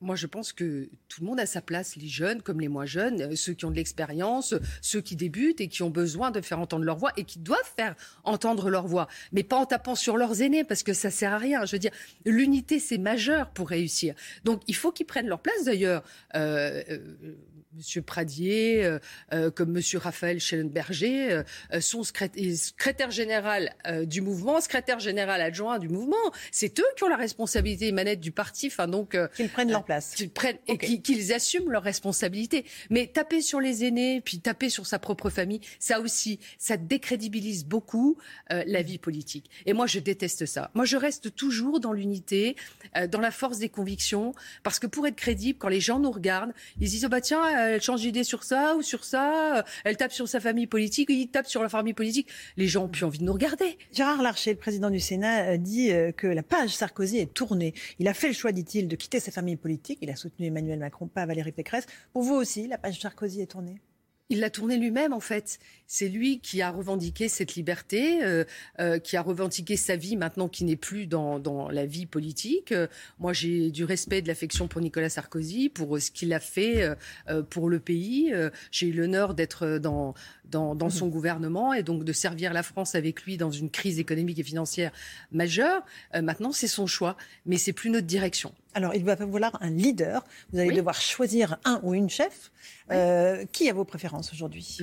Moi, 0.00 0.16
je 0.16 0.26
pense 0.26 0.52
que 0.52 0.88
tout 1.08 1.20
le 1.20 1.26
monde 1.26 1.40
a 1.40 1.46
sa 1.46 1.60
place, 1.60 1.96
les 1.96 2.08
jeunes 2.08 2.40
comme 2.40 2.60
les 2.60 2.68
moins 2.68 2.86
jeunes, 2.86 3.20
euh, 3.20 3.36
ceux 3.36 3.52
qui 3.52 3.66
ont 3.66 3.70
de 3.70 3.76
l'expérience, 3.76 4.54
ceux 4.80 5.00
qui 5.00 5.14
débutent 5.14 5.60
et 5.60 5.68
qui 5.68 5.82
ont 5.82 5.90
besoin 5.90 6.30
de 6.30 6.40
faire 6.40 6.58
entendre 6.58 6.84
leur 6.84 6.96
voix 6.96 7.12
et 7.16 7.24
qui 7.24 7.38
doivent 7.38 7.58
faire 7.76 7.94
entendre 8.24 8.70
leur 8.70 8.86
voix, 8.86 9.08
mais 9.32 9.42
pas 9.42 9.56
en 9.56 9.66
tapant 9.66 9.94
sur 9.94 10.16
leurs 10.16 10.40
aînés 10.40 10.64
parce 10.64 10.82
que 10.82 10.94
ça 10.94 11.10
sert 11.10 11.34
à 11.34 11.38
rien. 11.38 11.64
Je 11.66 11.72
veux 11.72 11.78
dire, 11.78 11.92
l'unité 12.24 12.78
c'est 12.78 12.98
majeur 12.98 13.50
pour 13.50 13.68
réussir. 13.68 14.14
Donc, 14.44 14.62
il 14.68 14.74
faut 14.74 14.90
qu'ils 14.90 15.06
prennent 15.06 15.28
leur 15.28 15.40
place. 15.40 15.64
D'ailleurs, 15.64 16.02
euh, 16.34 16.82
euh 16.90 16.98
Monsieur 17.76 18.02
Pradier, 18.02 18.84
euh, 19.32 19.50
comme 19.52 19.70
Monsieur 19.70 20.00
Raphaël 20.00 20.40
Schellenberger, 20.40 21.42
sont 21.80 22.02
secrétaire 22.02 23.12
général 23.12 23.72
du 24.06 24.22
mouvement, 24.22 24.60
secrétaire 24.60 24.98
général 24.98 25.40
adjoint 25.40 25.78
du 25.78 25.88
mouvement. 25.88 26.16
C'est 26.50 26.80
eux 26.80 26.86
qui 26.96 27.04
ont 27.04 27.08
la 27.08 27.16
responsabilité 27.16 27.92
manette 27.92 28.18
du 28.18 28.32
parti. 28.32 28.66
Enfin 28.66 28.88
donc 28.88 29.16
qu'ils 29.36 29.48
prennent 29.48 29.70
leur 29.70 29.84
place, 29.84 29.89
qu'ils 29.98 30.30
prennent 30.30 30.58
et 30.68 30.78
qu'ils 30.78 31.32
assument 31.32 31.70
leur 31.70 31.82
responsabilité. 31.82 32.64
Mais 32.90 33.06
taper 33.06 33.40
sur 33.40 33.60
les 33.60 33.84
aînés, 33.84 34.20
puis 34.20 34.40
taper 34.40 34.70
sur 34.70 34.86
sa 34.86 34.98
propre 34.98 35.30
famille, 35.30 35.60
ça 35.78 36.00
aussi, 36.00 36.38
ça 36.58 36.76
décrédibilise 36.76 37.64
beaucoup 37.64 38.16
la 38.50 38.82
vie 38.82 38.98
politique. 38.98 39.50
Et 39.66 39.72
moi, 39.72 39.86
je 39.86 39.98
déteste 39.98 40.46
ça. 40.46 40.70
Moi, 40.74 40.84
je 40.84 40.96
reste 40.96 41.34
toujours 41.34 41.80
dans 41.80 41.92
l'unité, 41.92 42.56
dans 43.10 43.20
la 43.20 43.30
force 43.30 43.58
des 43.58 43.68
convictions, 43.68 44.34
parce 44.62 44.78
que 44.78 44.86
pour 44.86 45.06
être 45.06 45.16
crédible, 45.16 45.58
quand 45.58 45.68
les 45.68 45.80
gens 45.80 45.98
nous 45.98 46.10
regardent, 46.10 46.52
ils 46.80 46.88
disent 46.88 47.04
oh 47.04 47.08
bah 47.08 47.20
tiens 47.20 47.40
elle 47.48 47.80
change 47.80 48.00
d'idée 48.00 48.24
sur 48.24 48.44
ça 48.44 48.76
ou 48.76 48.82
sur 48.82 49.04
ça, 49.04 49.64
elle 49.84 49.96
tape 49.96 50.12
sur 50.12 50.28
sa 50.28 50.40
famille 50.40 50.66
politique, 50.66 51.08
il 51.10 51.28
tape 51.28 51.46
sur 51.46 51.62
la 51.62 51.68
famille 51.68 51.94
politique. 51.94 52.28
Les 52.56 52.66
gens 52.66 52.84
ont 52.84 52.88
plus 52.88 53.04
envie 53.04 53.18
de 53.18 53.24
nous 53.24 53.32
regarder. 53.32 53.78
Gérard 53.92 54.22
Larcher, 54.22 54.52
le 54.52 54.58
président 54.58 54.90
du 54.90 55.00
Sénat, 55.00 55.56
dit 55.58 55.92
euh, 55.92 56.12
que 56.12 56.26
la 56.26 56.42
page 56.42 56.70
Sarkozy 56.70 57.18
est 57.18 57.32
tournée. 57.32 57.74
Il 57.98 58.08
a 58.08 58.14
fait 58.14 58.28
le 58.28 58.34
choix, 58.34 58.52
dit-il, 58.52 58.88
de 58.88 58.96
quitter 58.96 59.20
sa 59.20 59.30
famille 59.30 59.56
politique. 59.56 59.79
Il 60.00 60.10
a 60.10 60.16
soutenu 60.16 60.46
Emmanuel 60.46 60.78
Macron, 60.78 61.06
pas 61.06 61.26
Valérie 61.26 61.52
Pécresse. 61.52 61.86
Pour 62.12 62.22
vous 62.22 62.34
aussi, 62.34 62.66
la 62.66 62.78
page 62.78 63.00
Sarkozy 63.00 63.40
est 63.40 63.46
tournée? 63.46 63.80
Il 64.32 64.38
l'a 64.38 64.48
tourné 64.48 64.76
lui-même, 64.76 65.12
en 65.12 65.18
fait. 65.18 65.58
C'est 65.88 66.08
lui 66.08 66.38
qui 66.38 66.62
a 66.62 66.70
revendiqué 66.70 67.28
cette 67.28 67.56
liberté, 67.56 68.22
euh, 68.22 68.44
euh, 68.78 69.00
qui 69.00 69.16
a 69.16 69.22
revendiqué 69.22 69.76
sa 69.76 69.96
vie 69.96 70.16
maintenant 70.16 70.48
qui 70.48 70.62
n'est 70.62 70.76
plus 70.76 71.08
dans, 71.08 71.40
dans, 71.40 71.68
la 71.68 71.84
vie 71.84 72.06
politique. 72.06 72.70
Euh, 72.70 72.86
moi, 73.18 73.32
j'ai 73.32 73.72
du 73.72 73.82
respect, 73.82 74.22
de 74.22 74.28
l'affection 74.28 74.68
pour 74.68 74.80
Nicolas 74.80 75.08
Sarkozy, 75.08 75.68
pour 75.68 76.00
ce 76.00 76.12
qu'il 76.12 76.32
a 76.32 76.38
fait 76.38 76.88
pour 77.50 77.68
le 77.68 77.80
pays. 77.80 78.32
j'ai 78.70 78.86
eu 78.86 78.92
l'honneur 78.92 79.34
d'être 79.34 79.78
dans, 79.78 80.14
dans, 80.44 80.76
dans, 80.76 80.90
son 80.90 81.08
mmh. 81.08 81.10
gouvernement 81.10 81.74
et 81.74 81.82
donc 81.82 82.04
de 82.04 82.12
servir 82.12 82.52
la 82.52 82.62
France 82.62 82.94
avec 82.94 83.22
lui 83.24 83.36
dans 83.36 83.50
une 83.50 83.68
crise 83.68 83.98
économique 83.98 84.38
et 84.38 84.44
financière 84.44 84.92
majeure. 85.32 85.82
maintenant, 86.14 86.52
c'est 86.52 86.68
son 86.68 86.86
choix, 86.86 87.16
mais 87.46 87.56
c'est 87.56 87.72
plus 87.72 87.90
notre 87.90 88.06
direction. 88.06 88.54
Alors, 88.74 88.94
il 88.94 89.04
va 89.04 89.16
falloir 89.16 89.58
un 89.60 89.70
leader. 89.70 90.24
Vous 90.52 90.58
allez 90.58 90.74
devoir 90.74 91.00
choisir 91.00 91.58
un 91.64 91.80
ou 91.82 91.94
une 91.94 92.10
chef. 92.10 92.50
Euh, 92.90 93.44
qui 93.52 93.68
a 93.68 93.72
vos 93.72 93.84
préférences 93.84 94.32
aujourd'hui? 94.32 94.76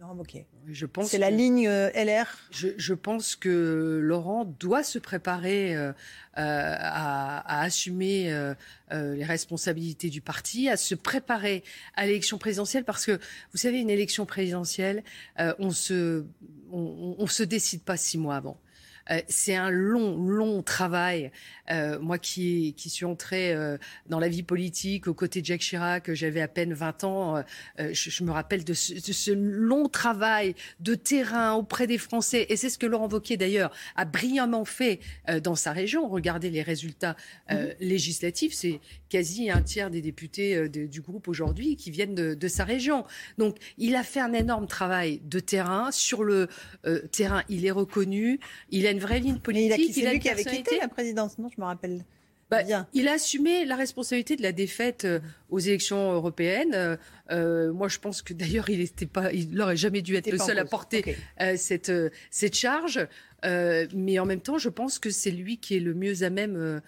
Laurent 0.00 0.14
Wauquiez 0.14 0.46
Je 0.66 0.86
pense 0.86 1.10
c'est 1.10 1.18
la 1.18 1.30
ligne 1.30 1.68
euh, 1.68 1.90
LR. 1.90 2.26
Je, 2.50 2.94
pense 2.94 3.36
que 3.36 4.00
Laurent 4.02 4.46
doit 4.46 4.82
se 4.82 4.98
préparer 4.98 5.76
euh, 5.76 5.92
euh, 5.92 5.92
à, 6.38 7.60
assumer 7.60 8.34
les 8.90 9.24
responsabilités 9.24 10.08
du 10.08 10.22
parti, 10.22 10.70
à 10.70 10.78
se 10.78 10.94
préparer 10.94 11.62
à 11.96 12.06
l'élection 12.06 12.38
présidentielle, 12.38 12.84
parce 12.84 13.04
que 13.04 13.20
vous 13.52 13.58
savez, 13.58 13.78
une 13.78 13.90
élection 13.90 14.24
présidentielle, 14.24 15.04
on 15.58 15.70
se 15.70 16.24
on, 16.72 17.16
on 17.18 17.26
se 17.26 17.42
décide 17.42 17.82
pas 17.82 17.98
six 17.98 18.16
mois 18.16 18.36
avant. 18.36 18.58
C'est 19.28 19.56
un 19.56 19.70
long, 19.70 20.16
long 20.16 20.62
travail 20.62 21.30
euh, 21.70 21.98
moi 22.00 22.18
qui, 22.18 22.74
qui 22.76 22.90
suis 22.90 23.04
entrée 23.04 23.54
euh, 23.54 23.78
dans 24.08 24.18
la 24.18 24.28
vie 24.28 24.42
politique 24.42 25.06
aux 25.06 25.14
côtés 25.14 25.40
de 25.40 25.46
Jacques 25.46 25.60
Chirac, 25.60 26.12
j'avais 26.12 26.40
à 26.40 26.48
peine 26.48 26.72
20 26.72 27.04
ans, 27.04 27.36
euh, 27.78 27.90
je, 27.92 28.24
me 28.24 28.32
rappelle 28.32 28.64
de 28.64 28.74
ce, 28.74 29.30
long 29.30 29.88
travail 29.88 30.54
de 30.80 30.94
terrain 30.94 31.52
auprès 31.52 31.86
des 31.86 31.98
Français. 31.98 32.46
Et 32.48 32.56
c'est 32.56 32.70
ce 32.70 32.78
que 32.78 32.86
Laurent 32.86 33.08
Wauquiez, 33.08 33.36
d'ailleurs, 33.36 33.70
a 33.96 34.04
brillamment 34.04 34.64
fait 34.64 35.00
dans 35.42 35.54
sa 35.54 35.72
région. 35.72 36.08
Regardez 36.08 36.50
les 36.50 36.62
résultats 36.62 37.16
mhm. 37.50 37.74
législatifs. 37.80 38.52
C'est 38.54 38.80
quasi 39.10 39.50
un 39.50 39.60
tiers 39.60 39.90
des 39.90 40.00
députés 40.00 40.68
du 40.68 41.02
groupe 41.02 41.28
aujourd'hui 41.28 41.76
qui 41.76 41.90
viennent 41.90 42.14
de, 42.14 42.48
sa 42.48 42.64
région. 42.64 43.04
Donc, 43.36 43.56
il 43.76 43.94
a 43.96 44.02
fait 44.02 44.20
un 44.20 44.32
énorme 44.32 44.66
travail 44.66 45.20
de 45.24 45.40
terrain. 45.40 45.90
Sur 45.90 46.24
le 46.24 46.48
terrain, 47.12 47.42
il 47.48 47.66
est 47.66 47.70
reconnu. 47.70 48.40
Il 48.70 48.86
a 48.86 48.90
une 48.90 48.98
vraie 48.98 49.20
ligne 49.20 49.38
politique. 49.38 49.96
il 49.96 50.06
a, 50.06 50.18
qui 50.18 50.28
avait 50.28 50.44
quitté 50.44 50.78
la 50.80 50.88
présidence, 50.88 51.38
non 51.38 51.50
me 51.58 51.64
rappelle. 51.64 52.04
Bah, 52.50 52.62
il 52.92 53.06
a 53.06 53.12
assumé 53.12 53.64
la 53.64 53.76
responsabilité 53.76 54.34
de 54.34 54.42
la 54.42 54.50
défaite 54.50 55.04
euh, 55.04 55.20
aux 55.50 55.60
élections 55.60 56.12
européennes. 56.12 56.74
Euh, 56.74 56.96
euh, 57.30 57.72
moi, 57.72 57.86
je 57.86 57.98
pense 57.98 58.22
que 58.22 58.34
d'ailleurs, 58.34 58.68
il 58.68 59.50
n'aurait 59.52 59.76
jamais 59.76 60.02
dû 60.02 60.16
être 60.16 60.30
le 60.30 60.38
seul 60.38 60.58
à 60.58 60.64
porter 60.64 61.16
cette, 61.56 61.92
cette 62.30 62.56
charge. 62.56 63.06
mais 63.44 64.18
en 64.18 64.26
même 64.26 64.40
temps, 64.40 64.58
je 64.58 64.68
pense 64.68 64.98
que 64.98 65.10
c'est 65.10 65.30
lui 65.30 65.58
qui 65.58 65.76
est 65.76 65.80
le 65.80 65.94
mieux 65.94 66.24
à 66.24 66.30
même 66.30 66.80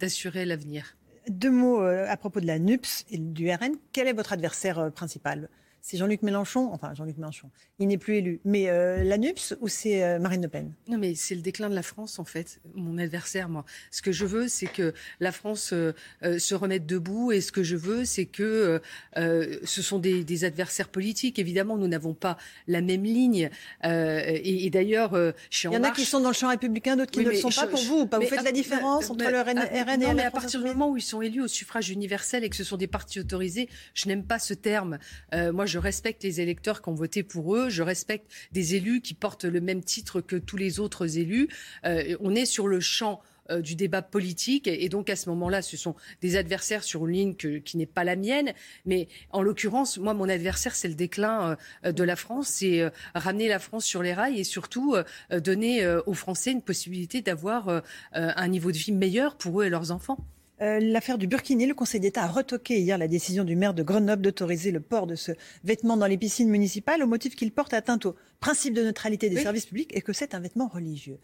d'assurer 0.00 0.44
l'avenir. 0.44 0.96
Deux 1.28 1.50
mots 1.50 1.82
à 1.82 2.16
propos 2.16 2.40
de 2.40 2.46
la 2.46 2.58
NUPS 2.58 3.04
et 3.10 3.18
du 3.18 3.50
RN. 3.50 3.76
Quel 3.92 4.08
est 4.08 4.12
votre 4.12 4.32
adversaire 4.32 4.90
principal? 4.92 5.48
C'est 5.82 5.96
Jean-Luc 5.96 6.22
Mélenchon, 6.22 6.70
enfin 6.72 6.94
Jean-Luc 6.94 7.16
Mélenchon, 7.16 7.50
il 7.78 7.88
n'est 7.88 7.98
plus 7.98 8.16
élu. 8.16 8.40
Mais 8.44 8.68
euh, 8.68 9.02
la 9.04 9.16
NUPS 9.16 9.54
ou 9.60 9.68
c'est 9.68 10.04
euh, 10.04 10.18
Marine 10.18 10.42
Le 10.42 10.48
Pen? 10.48 10.72
Non, 10.88 10.98
mais 10.98 11.14
c'est 11.14 11.34
le 11.34 11.40
déclin 11.40 11.70
de 11.70 11.74
la 11.74 11.82
France, 11.82 12.18
en 12.18 12.24
fait, 12.24 12.60
mon 12.74 12.98
adversaire, 12.98 13.48
moi. 13.48 13.64
Ce 13.90 14.02
que 14.02 14.12
je 14.12 14.26
veux, 14.26 14.48
c'est 14.48 14.66
que 14.66 14.92
la 15.18 15.32
France 15.32 15.72
euh, 15.72 15.92
se 16.38 16.54
remette 16.54 16.86
debout 16.86 17.32
et 17.32 17.40
ce 17.40 17.52
que 17.52 17.62
je 17.62 17.76
veux, 17.76 18.04
c'est 18.04 18.26
que 18.26 18.80
ce 19.16 19.82
sont 19.82 19.98
des, 19.98 20.44
adversaires 20.44 20.88
politiques. 20.88 21.38
Évidemment, 21.38 21.76
nous 21.76 21.88
n'avons 21.88 22.14
pas 22.14 22.36
la 22.66 22.80
même 22.80 23.04
ligne. 23.04 23.50
et, 23.82 24.70
d'ailleurs, 24.70 25.12
chez 25.50 25.68
En 25.68 25.72
Il 25.72 25.74
y 25.74 25.78
en 25.78 25.84
a 25.84 25.90
qui 25.90 26.04
sont 26.04 26.20
dans 26.20 26.28
le 26.28 26.34
champ 26.34 26.48
républicain, 26.48 26.96
d'autres 26.96 27.10
qui 27.10 27.20
ne 27.20 27.30
le 27.30 27.36
sont 27.36 27.50
pas 27.50 27.66
pour 27.66 27.82
vous. 27.82 28.06
Pas 28.06 28.18
vous 28.18 28.26
faites 28.26 28.42
la 28.42 28.52
différence 28.52 29.10
entre 29.10 29.24
le 29.30 29.40
RN, 29.40 29.58
et 29.58 29.96
non, 29.98 30.14
mais 30.14 30.24
à 30.24 30.30
partir 30.30 30.60
du 30.60 30.66
moment 30.66 30.90
où 30.90 30.96
ils 30.96 31.02
sont 31.02 31.22
élus 31.22 31.42
au 31.42 31.48
suffrage 31.48 31.90
universel 31.90 32.44
et 32.44 32.50
que 32.50 32.56
ce 32.56 32.64
sont 32.64 32.76
des 32.76 32.86
partis 32.86 33.20
autorisés, 33.20 33.68
je 33.94 34.08
n'aime 34.08 34.24
pas 34.24 34.38
ce 34.38 34.54
terme. 34.54 34.98
moi, 35.32 35.66
je 35.70 35.78
respecte 35.78 36.22
les 36.24 36.40
électeurs 36.40 36.82
qui 36.82 36.88
ont 36.88 36.94
voté 36.94 37.22
pour 37.22 37.54
eux, 37.56 37.70
je 37.70 37.82
respecte 37.82 38.30
des 38.52 38.74
élus 38.74 39.00
qui 39.00 39.14
portent 39.14 39.44
le 39.44 39.60
même 39.60 39.82
titre 39.82 40.20
que 40.20 40.36
tous 40.36 40.56
les 40.56 40.80
autres 40.80 41.16
élus. 41.16 41.48
Euh, 41.84 42.16
on 42.20 42.34
est 42.34 42.44
sur 42.44 42.66
le 42.66 42.80
champ 42.80 43.22
euh, 43.50 43.60
du 43.60 43.76
débat 43.76 44.02
politique. 44.02 44.66
Et 44.66 44.88
donc, 44.88 45.08
à 45.08 45.16
ce 45.16 45.28
moment-là, 45.30 45.62
ce 45.62 45.76
sont 45.76 45.94
des 46.20 46.36
adversaires 46.36 46.82
sur 46.82 47.06
une 47.06 47.14
ligne 47.14 47.34
qui 47.34 47.76
n'est 47.76 47.86
pas 47.86 48.04
la 48.04 48.16
mienne. 48.16 48.52
Mais 48.84 49.08
en 49.30 49.42
l'occurrence, 49.42 49.98
moi, 49.98 50.12
mon 50.12 50.28
adversaire, 50.28 50.74
c'est 50.74 50.88
le 50.88 50.94
déclin 50.94 51.56
euh, 51.84 51.92
de 51.92 52.02
la 52.02 52.16
France. 52.16 52.48
C'est 52.48 52.90
ramener 53.14 53.48
la 53.48 53.60
France 53.60 53.84
sur 53.84 54.02
les 54.02 54.12
rails 54.12 54.38
et 54.38 54.44
surtout 54.44 54.96
donner 55.30 55.86
aux 56.06 56.14
Français 56.14 56.50
une 56.50 56.62
possibilité 56.62 57.22
d'avoir 57.22 57.82
un 58.12 58.48
niveau 58.48 58.72
de 58.72 58.76
vie 58.76 58.92
meilleur 58.92 59.36
pour 59.36 59.60
eux 59.60 59.66
et 59.66 59.70
leurs 59.70 59.92
enfants. 59.92 60.18
Euh, 60.62 60.78
l'affaire 60.80 61.16
du 61.16 61.26
Burkini, 61.26 61.66
le 61.66 61.74
Conseil 61.74 62.00
d'État 62.00 62.24
a 62.24 62.26
retoqué 62.26 62.80
hier 62.80 62.98
la 62.98 63.08
décision 63.08 63.44
du 63.44 63.56
maire 63.56 63.72
de 63.72 63.82
Grenoble 63.82 64.22
d'autoriser 64.22 64.70
le 64.70 64.80
port 64.80 65.06
de 65.06 65.14
ce 65.14 65.32
vêtement 65.64 65.96
dans 65.96 66.06
les 66.06 66.18
piscines 66.18 66.50
municipales 66.50 67.02
au 67.02 67.06
motif 67.06 67.34
qu'il 67.34 67.50
porte 67.50 67.72
atteinte 67.72 68.04
au 68.06 68.14
principe 68.40 68.74
de 68.74 68.82
neutralité 68.82 69.30
des 69.30 69.40
services 69.40 69.66
publics 69.66 69.90
et 69.94 70.02
que 70.02 70.12
c'est 70.12 70.34
un 70.34 70.40
vêtement 70.40 70.68
religieux. 70.68 71.18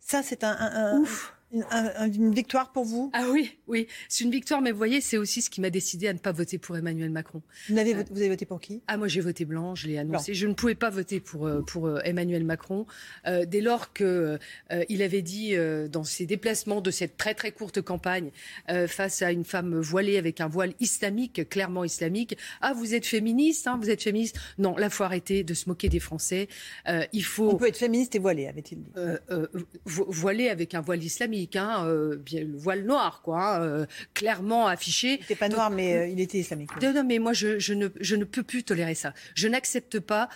Ça, 0.00 0.22
c'est 0.22 0.44
un, 0.44 1.00
Ouf 1.00 1.34
une, 1.52 2.34
victoire 2.34 2.72
pour 2.72 2.84
vous? 2.84 3.10
Ah 3.12 3.26
oui, 3.30 3.58
oui, 3.68 3.86
c'est 4.08 4.24
une 4.24 4.30
victoire, 4.30 4.62
mais 4.62 4.70
vous 4.70 4.78
voyez, 4.78 5.00
c'est 5.00 5.18
aussi 5.18 5.42
ce 5.42 5.50
qui 5.50 5.60
m'a 5.60 5.70
décidé 5.70 6.08
à 6.08 6.12
ne 6.12 6.18
pas 6.18 6.32
voter 6.32 6.58
pour 6.58 6.76
Emmanuel 6.76 7.10
Macron. 7.10 7.42
Vous 7.68 7.78
avez, 7.78 7.94
vous 7.94 8.18
avez 8.18 8.30
voté 8.30 8.46
pour 8.46 8.60
qui? 8.60 8.82
Ah 8.86 8.96
moi 8.96 9.08
j'ai 9.08 9.20
voté 9.20 9.44
blanc, 9.44 9.74
je 9.74 9.86
l'ai 9.86 9.98
annoncé. 9.98 10.34
Je 10.34 10.46
ne 10.46 10.54
pouvais 10.54 10.74
pas 10.74 10.90
voter 10.90 11.20
pour 11.20 11.46
euh, 11.46 11.60
pour 11.62 11.86
euh, 11.86 12.00
Emmanuel 12.04 12.44
Macron 12.44 12.86
euh, 13.26 13.44
dès 13.44 13.60
lors 13.60 13.92
que 13.92 14.38
il 14.88 15.02
avait 15.02 15.22
dit 15.22 15.54
dans 15.90 16.04
ses 16.04 16.26
déplacements 16.26 16.80
de 16.80 16.90
cette 16.90 17.16
très 17.16 17.34
très 17.34 17.52
courte 17.52 17.80
campagne 17.82 18.30
face 18.86 19.22
à 19.22 19.32
une 19.32 19.44
femme 19.44 19.78
voilée 19.80 20.16
avec 20.16 20.40
un 20.40 20.48
voile 20.48 20.72
islamique, 20.80 21.48
clairement 21.48 21.84
islamique. 21.84 22.36
Ah 22.60 22.72
vous 22.72 22.94
êtes 22.94 23.06
féministe, 23.06 23.66
hein, 23.66 23.78
vous 23.80 23.90
êtes 23.90 24.02
féministe? 24.02 24.38
Non, 24.58 24.76
là 24.76 24.90
faut 24.90 25.04
arrêter 25.04 25.44
de 25.44 25.54
se 25.54 25.68
moquer 25.68 25.88
des 25.88 26.00
Français. 26.00 26.48
il 27.12 27.24
faut. 27.24 27.50
On 27.50 27.56
peut 27.56 27.68
être 27.68 27.76
féministe 27.76 28.14
et 28.14 28.18
voilé, 28.18 28.46
avait-il 28.46 28.82
dit. 28.82 28.90
voilé 29.84 30.48
avec 30.48 30.74
un 30.74 30.80
voile 30.80 31.02
islamique. 31.02 31.41
Euh, 31.56 32.18
le 32.32 32.56
voile 32.56 32.84
noir, 32.84 33.20
quoi, 33.22 33.56
hein, 33.56 33.62
euh, 33.62 33.86
clairement 34.14 34.66
affiché. 34.66 35.14
Il 35.14 35.20
n'était 35.20 35.34
pas 35.34 35.48
noir, 35.48 35.70
mais 35.70 35.96
euh, 35.96 36.06
il 36.06 36.20
était 36.20 36.38
islamique. 36.38 36.70
Non, 36.80 37.04
mais 37.04 37.18
moi, 37.18 37.32
je, 37.32 37.72
ne, 37.72 37.88
je, 38.00 38.16
ne, 38.16 38.24
peux 38.24 38.42
plus 38.42 38.64
tolérer 38.64 38.94
ça. 38.94 39.12
Je 39.34 39.48
n'accepte 39.48 39.98
pas 40.00 40.28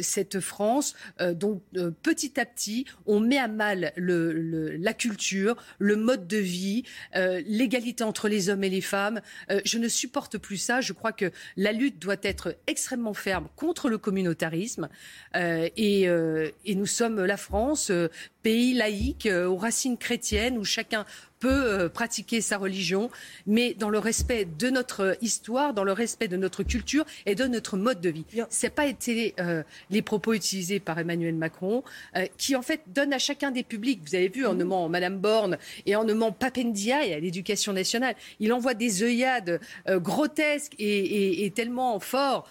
cette 0.00 0.40
France 0.40 0.94
dont 1.20 1.60
petit 2.02 2.38
à 2.38 2.46
petit, 2.46 2.86
on 3.06 3.20
met 3.20 3.38
à 3.38 3.48
mal 3.48 3.92
le, 3.96 4.76
la 4.76 4.92
culture, 4.92 5.56
le 5.78 5.96
mode 5.96 6.26
de 6.26 6.36
vie, 6.36 6.84
l'égalité 7.14 8.04
entre 8.04 8.28
les 8.28 8.48
hommes 8.48 8.64
et 8.64 8.70
les 8.70 8.80
femmes. 8.80 9.20
je 9.64 9.78
ne 9.78 9.88
supporte 9.88 10.38
plus 10.38 10.56
ça. 10.56 10.80
Je 10.80 10.92
crois 10.92 11.12
que 11.12 11.30
la 11.56 11.72
lutte 11.72 11.98
doit 11.98 12.16
être 12.22 12.56
extrêmement 12.66 13.14
ferme 13.14 13.48
contre 13.56 13.88
le 13.88 13.98
communautarisme. 13.98 14.88
et, 15.34 16.02
et 16.02 16.74
nous 16.74 16.86
sommes 16.86 17.24
la 17.24 17.36
France, 17.36 17.90
pays 18.42 18.74
laïque, 18.74 19.28
aux 19.28 19.56
racines 19.56 19.98
chrétiennes 19.98 20.43
où 20.52 20.64
chacun 20.64 21.04
peut 21.44 21.50
euh, 21.50 21.88
pratiquer 21.88 22.40
sa 22.40 22.56
religion, 22.56 23.10
mais 23.46 23.74
dans 23.74 23.90
le 23.90 23.98
respect 23.98 24.46
de 24.46 24.70
notre 24.70 25.16
histoire, 25.20 25.74
dans 25.74 25.84
le 25.84 25.92
respect 25.92 26.28
de 26.28 26.36
notre 26.36 26.62
culture 26.62 27.04
et 27.26 27.34
de 27.34 27.44
notre 27.44 27.76
mode 27.76 28.00
de 28.00 28.08
vie. 28.08 28.24
Ce 28.48 28.66
pas 28.66 28.86
été 28.86 29.34
euh, 29.38 29.62
les 29.90 30.00
propos 30.00 30.32
utilisés 30.32 30.80
par 30.80 30.98
Emmanuel 30.98 31.34
Macron, 31.34 31.84
euh, 32.16 32.24
qui 32.38 32.56
en 32.56 32.62
fait 32.62 32.80
donne 32.86 33.12
à 33.12 33.18
chacun 33.18 33.50
des 33.50 33.62
publics, 33.62 34.00
vous 34.06 34.14
avez 34.14 34.28
vu 34.28 34.46
en 34.46 34.54
nommant 34.54 34.88
Madame 34.88 35.18
Borne 35.18 35.58
et 35.84 35.96
en 35.96 36.04
nommant 36.04 36.32
Papendia 36.32 37.06
et 37.06 37.12
à 37.12 37.20
l'éducation 37.20 37.72
nationale, 37.72 38.14
il 38.40 38.52
envoie 38.52 38.74
des 38.74 39.02
œillades 39.02 39.60
grotesques 39.86 40.74
et, 40.78 41.52
tellement 41.54 42.00
forts 42.00 42.48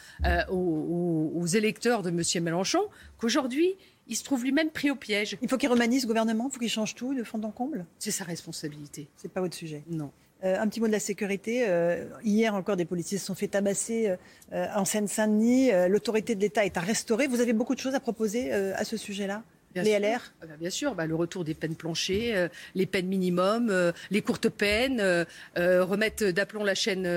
aux, 0.50 1.32
aux 1.36 1.46
électeurs 1.48 2.04
de 2.04 2.10
M. 2.10 2.44
Mélenchon 2.44 2.82
qu'aujourd'hui, 3.18 3.76
il 4.08 4.16
se 4.16 4.24
trouve 4.24 4.44
lui-même 4.44 4.70
pris 4.70 4.92
au 4.92 4.96
piège. 4.96 5.38
Il 5.42 5.50
faut 5.50 5.58
qu'il 5.58 5.70
remanise 5.70 6.04
ce 6.04 6.08
gouvernement, 6.08 6.48
il 6.50 6.54
faut 6.54 6.60
qu'il 6.60 6.70
change 6.70 6.96
tout 6.96 7.14
de 7.14 7.24
fond 7.24 7.42
en 7.44 7.52
comble? 7.52 7.86
C'est 8.00 8.12
sa 8.12 8.24
responsabilité. 8.24 9.08
C'est 9.18 9.32
pas 9.32 9.42
votre 9.42 9.56
sujet? 9.56 9.84
Non. 9.90 10.12
Euh, 10.44 10.60
un 10.60 10.68
petit 10.68 10.82
mot 10.82 10.88
de 10.88 10.92
la 10.92 11.00
sécurité. 11.00 11.66
Euh, 11.68 12.06
hier 12.24 12.54
encore, 12.54 12.76
des 12.76 12.86
policiers 12.86 13.18
se 13.18 13.26
sont 13.26 13.36
fait 13.36 13.48
tabasser 13.48 14.14
euh, 14.52 14.68
en 14.76 14.84
Seine-Saint-Denis. 14.84 15.72
L'autorité 15.88 16.36
de 16.36 16.42
l'État 16.42 16.66
est 16.66 16.76
à 16.76 16.82
restaurer. 16.82 17.28
Vous 17.28 17.40
avez 17.40 17.54
beaucoup 17.54 17.76
de 17.76 17.80
choses 17.80 17.96
à 17.96 18.00
proposer 18.00 18.52
à 18.52 18.84
ce 18.84 18.98
sujet-là? 18.98 19.44
Bien 19.74 19.84
les 19.84 19.92
sûr. 19.92 20.00
LR 20.00 20.20
ah 20.42 20.46
bah, 20.46 20.54
Bien 20.60 20.70
sûr, 20.70 20.96
bah, 20.96 21.06
le 21.06 21.16
retour 21.16 21.44
des 21.44 21.54
peines 21.54 21.76
planchées, 21.76 22.36
euh, 22.36 22.48
les 22.76 22.86
peines 22.86 23.08
minimum, 23.08 23.70
euh, 23.70 23.92
les 24.12 24.22
courtes 24.22 24.50
peines, 24.50 25.00
euh, 25.00 25.26
remettre 25.56 26.26
d'aplomb 26.32 26.64
la 26.64 26.76
chaîne 26.76 27.08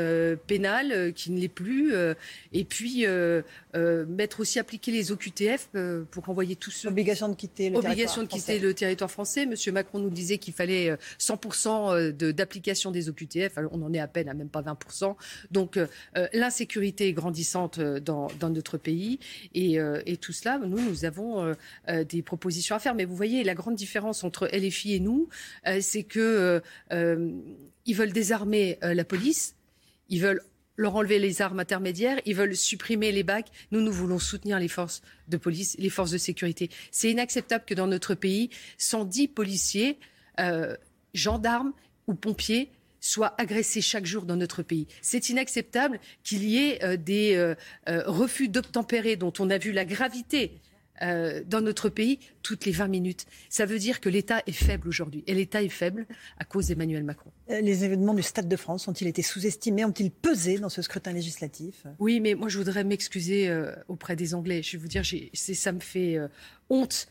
pénale 0.46 1.12
qui 1.14 1.30
ne 1.30 1.40
l'est 1.40 1.48
plus, 1.48 1.94
et 2.52 2.64
puis 2.64 3.06
mettre 4.08 4.40
aussi 4.40 4.58
appliquer 4.58 4.92
les 4.92 5.12
OQTF 5.12 5.68
pour 6.10 6.28
envoyer 6.28 6.56
tous 6.56 6.70
ceux. 6.70 6.88
Obligation 6.88 7.28
de 7.28 7.34
quitter 7.34 7.70
le 7.70 7.78
Obligation 7.78 8.22
de 8.22 8.28
quitter 8.28 8.58
le 8.58 8.74
territoire 8.74 9.10
français. 9.10 9.46
Monsieur 9.46 9.72
Macron 9.72 9.98
nous 9.98 10.10
disait 10.10 10.38
qu'il 10.38 10.54
fallait 10.54 10.96
100% 11.18 12.12
d'application 12.32 12.90
des 12.90 13.08
OQTF. 13.08 13.58
Alors, 13.58 13.72
on 13.74 13.82
en 13.82 13.92
est 13.92 13.98
à 13.98 14.08
peine 14.08 14.28
à 14.28 14.34
même 14.34 14.48
pas 14.48 14.62
20%. 14.62 15.16
Donc 15.50 15.78
l'insécurité 16.32 17.08
est 17.08 17.12
grandissante 17.12 17.80
dans, 17.80 18.28
dans, 18.38 18.50
notre 18.50 18.78
pays, 18.78 19.18
et, 19.54 19.78
et, 20.06 20.16
tout 20.16 20.32
cela, 20.32 20.58
nous, 20.58 20.80
nous 20.80 21.04
avons 21.04 21.54
des 22.08 22.22
propositions 22.22 22.45
à 22.70 22.78
faire. 22.78 22.94
Mais 22.94 23.04
vous 23.04 23.16
voyez, 23.16 23.44
la 23.44 23.54
grande 23.54 23.74
différence 23.74 24.24
entre 24.24 24.48
LFI 24.52 24.94
et 24.94 25.00
nous, 25.00 25.28
euh, 25.66 25.78
c'est 25.80 26.02
que 26.02 26.20
euh, 26.20 26.60
euh, 26.92 27.30
ils 27.84 27.94
veulent 27.94 28.12
désarmer 28.12 28.78
la 28.82 29.04
police, 29.04 29.54
ils 30.08 30.20
veulent 30.20 30.42
leur 30.76 30.96
enlever 30.96 31.18
les 31.18 31.40
armes 31.40 31.60
intermédiaires, 31.60 32.20
ils 32.26 32.34
veulent 32.34 32.56
supprimer 32.56 33.12
les 33.12 33.22
bacs. 33.22 33.46
Nous, 33.70 33.80
nous 33.80 33.92
voulons 33.92 34.18
soutenir 34.18 34.58
les 34.58 34.68
forces 34.68 35.02
de 35.28 35.36
police, 35.36 35.76
les 35.78 35.88
forces 35.88 36.10
de 36.10 36.18
sécurité. 36.18 36.68
C'est 36.90 37.10
inacceptable 37.10 37.64
que 37.64 37.74
dans 37.74 37.86
notre 37.86 38.14
pays, 38.14 38.50
110 38.78 39.28
policiers, 39.28 39.98
gendarmes 41.14 41.72
ou 42.08 42.14
pompiers 42.14 42.70
soient 43.00 43.40
agressés 43.40 43.80
chaque 43.80 44.04
jour 44.04 44.24
dans 44.24 44.36
notre 44.36 44.62
pays. 44.62 44.88
C'est 45.00 45.30
inacceptable 45.30 46.00
qu'il 46.24 46.42
y 46.42 46.58
ait 46.58 46.98
des 46.98 47.54
refus 47.86 48.48
d'obtempérer 48.48 49.14
dont 49.14 49.32
on 49.38 49.48
a 49.48 49.58
vu 49.58 49.70
la 49.70 49.84
gravité 49.84 50.60
dans 51.00 51.60
notre 51.60 51.88
pays 51.88 52.18
toutes 52.42 52.64
les 52.64 52.72
20 52.72 52.88
minutes. 52.88 53.26
Ça 53.48 53.66
veut 53.66 53.78
dire 53.78 54.00
que 54.00 54.08
l'État 54.08 54.42
est 54.46 54.52
faible 54.52 54.88
aujourd'hui. 54.88 55.24
Et 55.26 55.34
l'État 55.34 55.62
est 55.62 55.68
faible 55.68 56.06
à 56.38 56.44
cause 56.44 56.68
d'Emmanuel 56.68 57.04
Macron. 57.04 57.30
Les 57.48 57.84
événements 57.84 58.14
du 58.14 58.22
Stade 58.22 58.48
de 58.48 58.56
France 58.56 58.88
ont-ils 58.88 59.08
été 59.08 59.22
sous-estimés 59.22 59.84
Ont-ils 59.84 60.10
pesé 60.10 60.58
dans 60.58 60.68
ce 60.68 60.82
scrutin 60.82 61.12
législatif? 61.12 61.86
Oui, 61.98 62.20
mais 62.20 62.34
moi 62.34 62.48
je 62.48 62.58
voudrais 62.58 62.84
m'excuser 62.84 63.52
auprès 63.88 64.16
des 64.16 64.34
Anglais. 64.34 64.62
Je 64.62 64.72
vais 64.72 64.78
vous 64.78 64.88
dire, 64.88 65.02
ça 65.34 65.72
me 65.72 65.80
fait 65.80 66.18
honte 66.70 67.08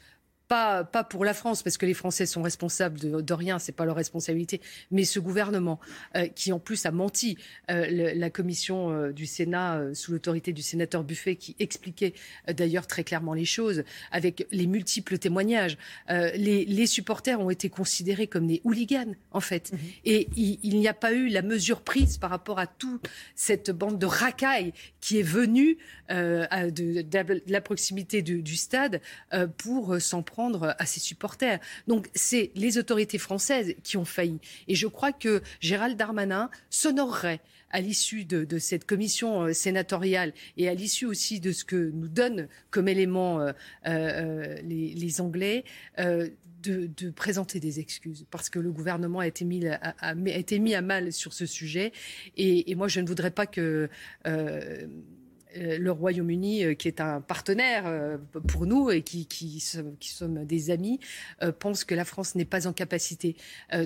pas, 0.48 0.84
pas 0.84 1.04
pour 1.04 1.26
la 1.26 1.34
France, 1.34 1.64
parce 1.64 1.78
que 1.78 1.86
les 1.86 1.94
Français 1.94 2.26
sont 2.26 2.42
responsables 2.42 3.00
de, 3.00 3.22
de 3.22 3.34
rien, 3.34 3.58
c'est 3.60 3.72
pas 3.72 3.86
leur 3.86 3.96
responsabilité, 3.96 4.62
mais 4.92 5.04
ce 5.04 5.20
gouvernement 5.20 5.80
euh, 6.16 6.28
qui 6.28 6.52
en 6.52 6.60
plus 6.60 6.86
a 6.86 6.92
menti, 6.92 7.38
euh, 7.72 8.14
la 8.14 8.30
commission 8.30 8.92
euh, 8.92 9.12
du 9.12 9.26
Sénat 9.26 9.94
sous 9.94 10.12
l'autorité 10.12 10.54
du 10.54 10.62
sénateur 10.62 11.04
Buffet 11.04 11.36
qui 11.36 11.56
expliquait 11.60 12.14
d'ailleurs 12.52 12.88
très 12.88 13.04
clairement 13.04 13.34
les 13.34 13.46
choses 13.46 13.84
avec 14.12 14.48
les 14.52 14.68
multiples 14.68 15.18
témoignages. 15.18 15.78
Les, 16.10 16.66
les, 16.66 16.86
supporters 16.86 17.40
ont 17.40 17.50
été 17.50 17.70
considérés 17.70 18.28
comme 18.28 18.48
des 18.48 18.62
hooligans 18.64 19.16
en 19.32 19.40
fait, 19.40 19.72
mhm. 19.72 19.80
et 20.06 20.28
il, 20.36 20.60
il 20.64 20.80
n'y 20.80 20.88
a 20.88 20.94
pas 20.94 21.14
eu 21.14 21.30
la 21.30 21.42
mesure 21.42 21.82
prise 21.82 22.18
par 22.18 22.30
rapport 22.30 22.60
à 22.60 22.68
toute 22.68 23.08
cette 23.36 23.72
bande 23.72 23.98
de 23.98 24.06
racailles 24.06 24.74
qui 25.02 25.20
est 25.20 25.24
venue 25.24 25.78
de, 26.10 27.02
de, 27.02 27.44
la 27.48 27.62
proximité 27.62 28.22
du, 28.22 28.42
du 28.42 28.56
stade 28.56 29.02
pour 29.58 30.00
s'en 30.00 30.22
prendre 30.22 30.35
à 30.78 30.86
ses 30.86 31.00
supporters. 31.00 31.60
Donc 31.88 32.10
c'est 32.14 32.52
les 32.56 32.78
autorités 32.78 33.18
françaises 33.18 33.76
qui 33.84 33.98
ont 33.98 34.06
failli. 34.06 34.40
Et 34.68 34.76
je 34.76 34.88
crois 34.88 35.12
que 35.12 35.42
Gérald 35.60 35.98
Darmanin 35.98 36.50
s'honorerait 36.70 37.42
à 37.72 37.82
l'issue 37.82 38.26
de, 38.26 38.58
cette 38.58 38.86
commission 38.86 39.44
euh, 39.44 39.54
sénatoriale 39.54 40.34
et 40.56 40.70
à 40.70 40.74
l'issue 40.74 41.06
aussi 41.06 41.40
de 41.40 41.52
ce 41.52 41.66
que 41.66 41.92
nous 41.94 42.08
donnent 42.08 42.48
comme 42.70 42.88
élément 42.88 43.42
euh, 43.42 43.52
euh, 43.86 44.56
les, 44.64 45.22
Anglais, 45.22 45.66
de, 45.98 47.10
présenter 47.12 47.60
des 47.60 47.80
excuses 47.80 48.26
parce 48.32 48.50
que 48.50 48.60
le 48.60 48.72
gouvernement 48.72 49.20
a 49.20 49.28
été 49.28 49.46
mis 49.46 49.66
à, 49.66 50.82
mal 50.82 51.12
sur 51.12 51.34
ce 51.34 51.46
sujet. 51.46 51.92
Et, 52.38 52.74
moi, 52.76 52.88
je 52.88 53.02
ne 53.02 53.08
voudrais 53.08 53.32
pas 53.32 53.46
que 53.46 53.90
le 55.56 55.92
Royaume-Uni, 55.92 56.64
euh, 56.64 56.74
qui 56.74 56.88
est 56.88 57.02
un 57.02 57.22
partenaire 57.22 57.84
euh, 57.86 58.18
pour 58.48 58.66
nous 58.66 58.92
et 58.92 59.02
qui, 59.02 59.26
qui, 59.26 59.60
sommes 59.60 60.46
des 60.46 60.70
amis, 60.70 61.00
pense 61.60 61.84
que 61.84 61.96
la 61.96 62.06
France 62.06 62.36
n'est 62.36 62.46
pas 62.46 62.68
en 62.68 62.74
capacité 62.74 63.36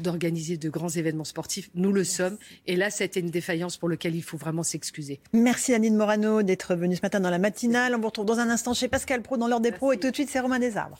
d'organiser 0.02 0.58
de 0.58 0.70
grands 0.70 0.90
événements 0.90 1.24
sportifs. 1.24 1.70
Nous 1.76 1.92
le 1.92 2.04
sommes. 2.04 2.38
Et 2.68 2.76
là, 2.76 2.90
c'était 2.90 3.20
une 3.20 3.32
défaillance 3.32 3.78
pour 3.78 3.90
laquelle 3.90 4.16
il 4.16 4.24
faut 4.24 4.38
vraiment 4.38 4.64
s'excuser. 4.64 5.20
Merci 5.34 5.74
Anine 5.74 5.96
Morano 5.96 6.44
d'être 6.44 6.76
venue 6.76 6.96
ce 6.96 7.02
matin 7.02 7.20
dans 7.20 7.30
la 7.30 7.40
matinale. 7.40 7.96
On 7.96 8.00
vous 8.00 8.08
retrouve 8.08 8.26
dans 8.26 8.40
un 8.40 8.50
instant 8.50 8.74
chez 8.74 8.88
Pascal 8.88 9.22
Pro 9.22 9.38
dans 9.38 9.48
l'heure 9.48 9.62
des 9.62 9.72
pros. 9.72 9.92
Et 9.94 9.98
tout 9.98 10.10
de 10.10 10.16
suite, 10.16 10.30
c'est 10.30 10.40
Romain 10.40 10.60
Desarbres. 10.60 11.00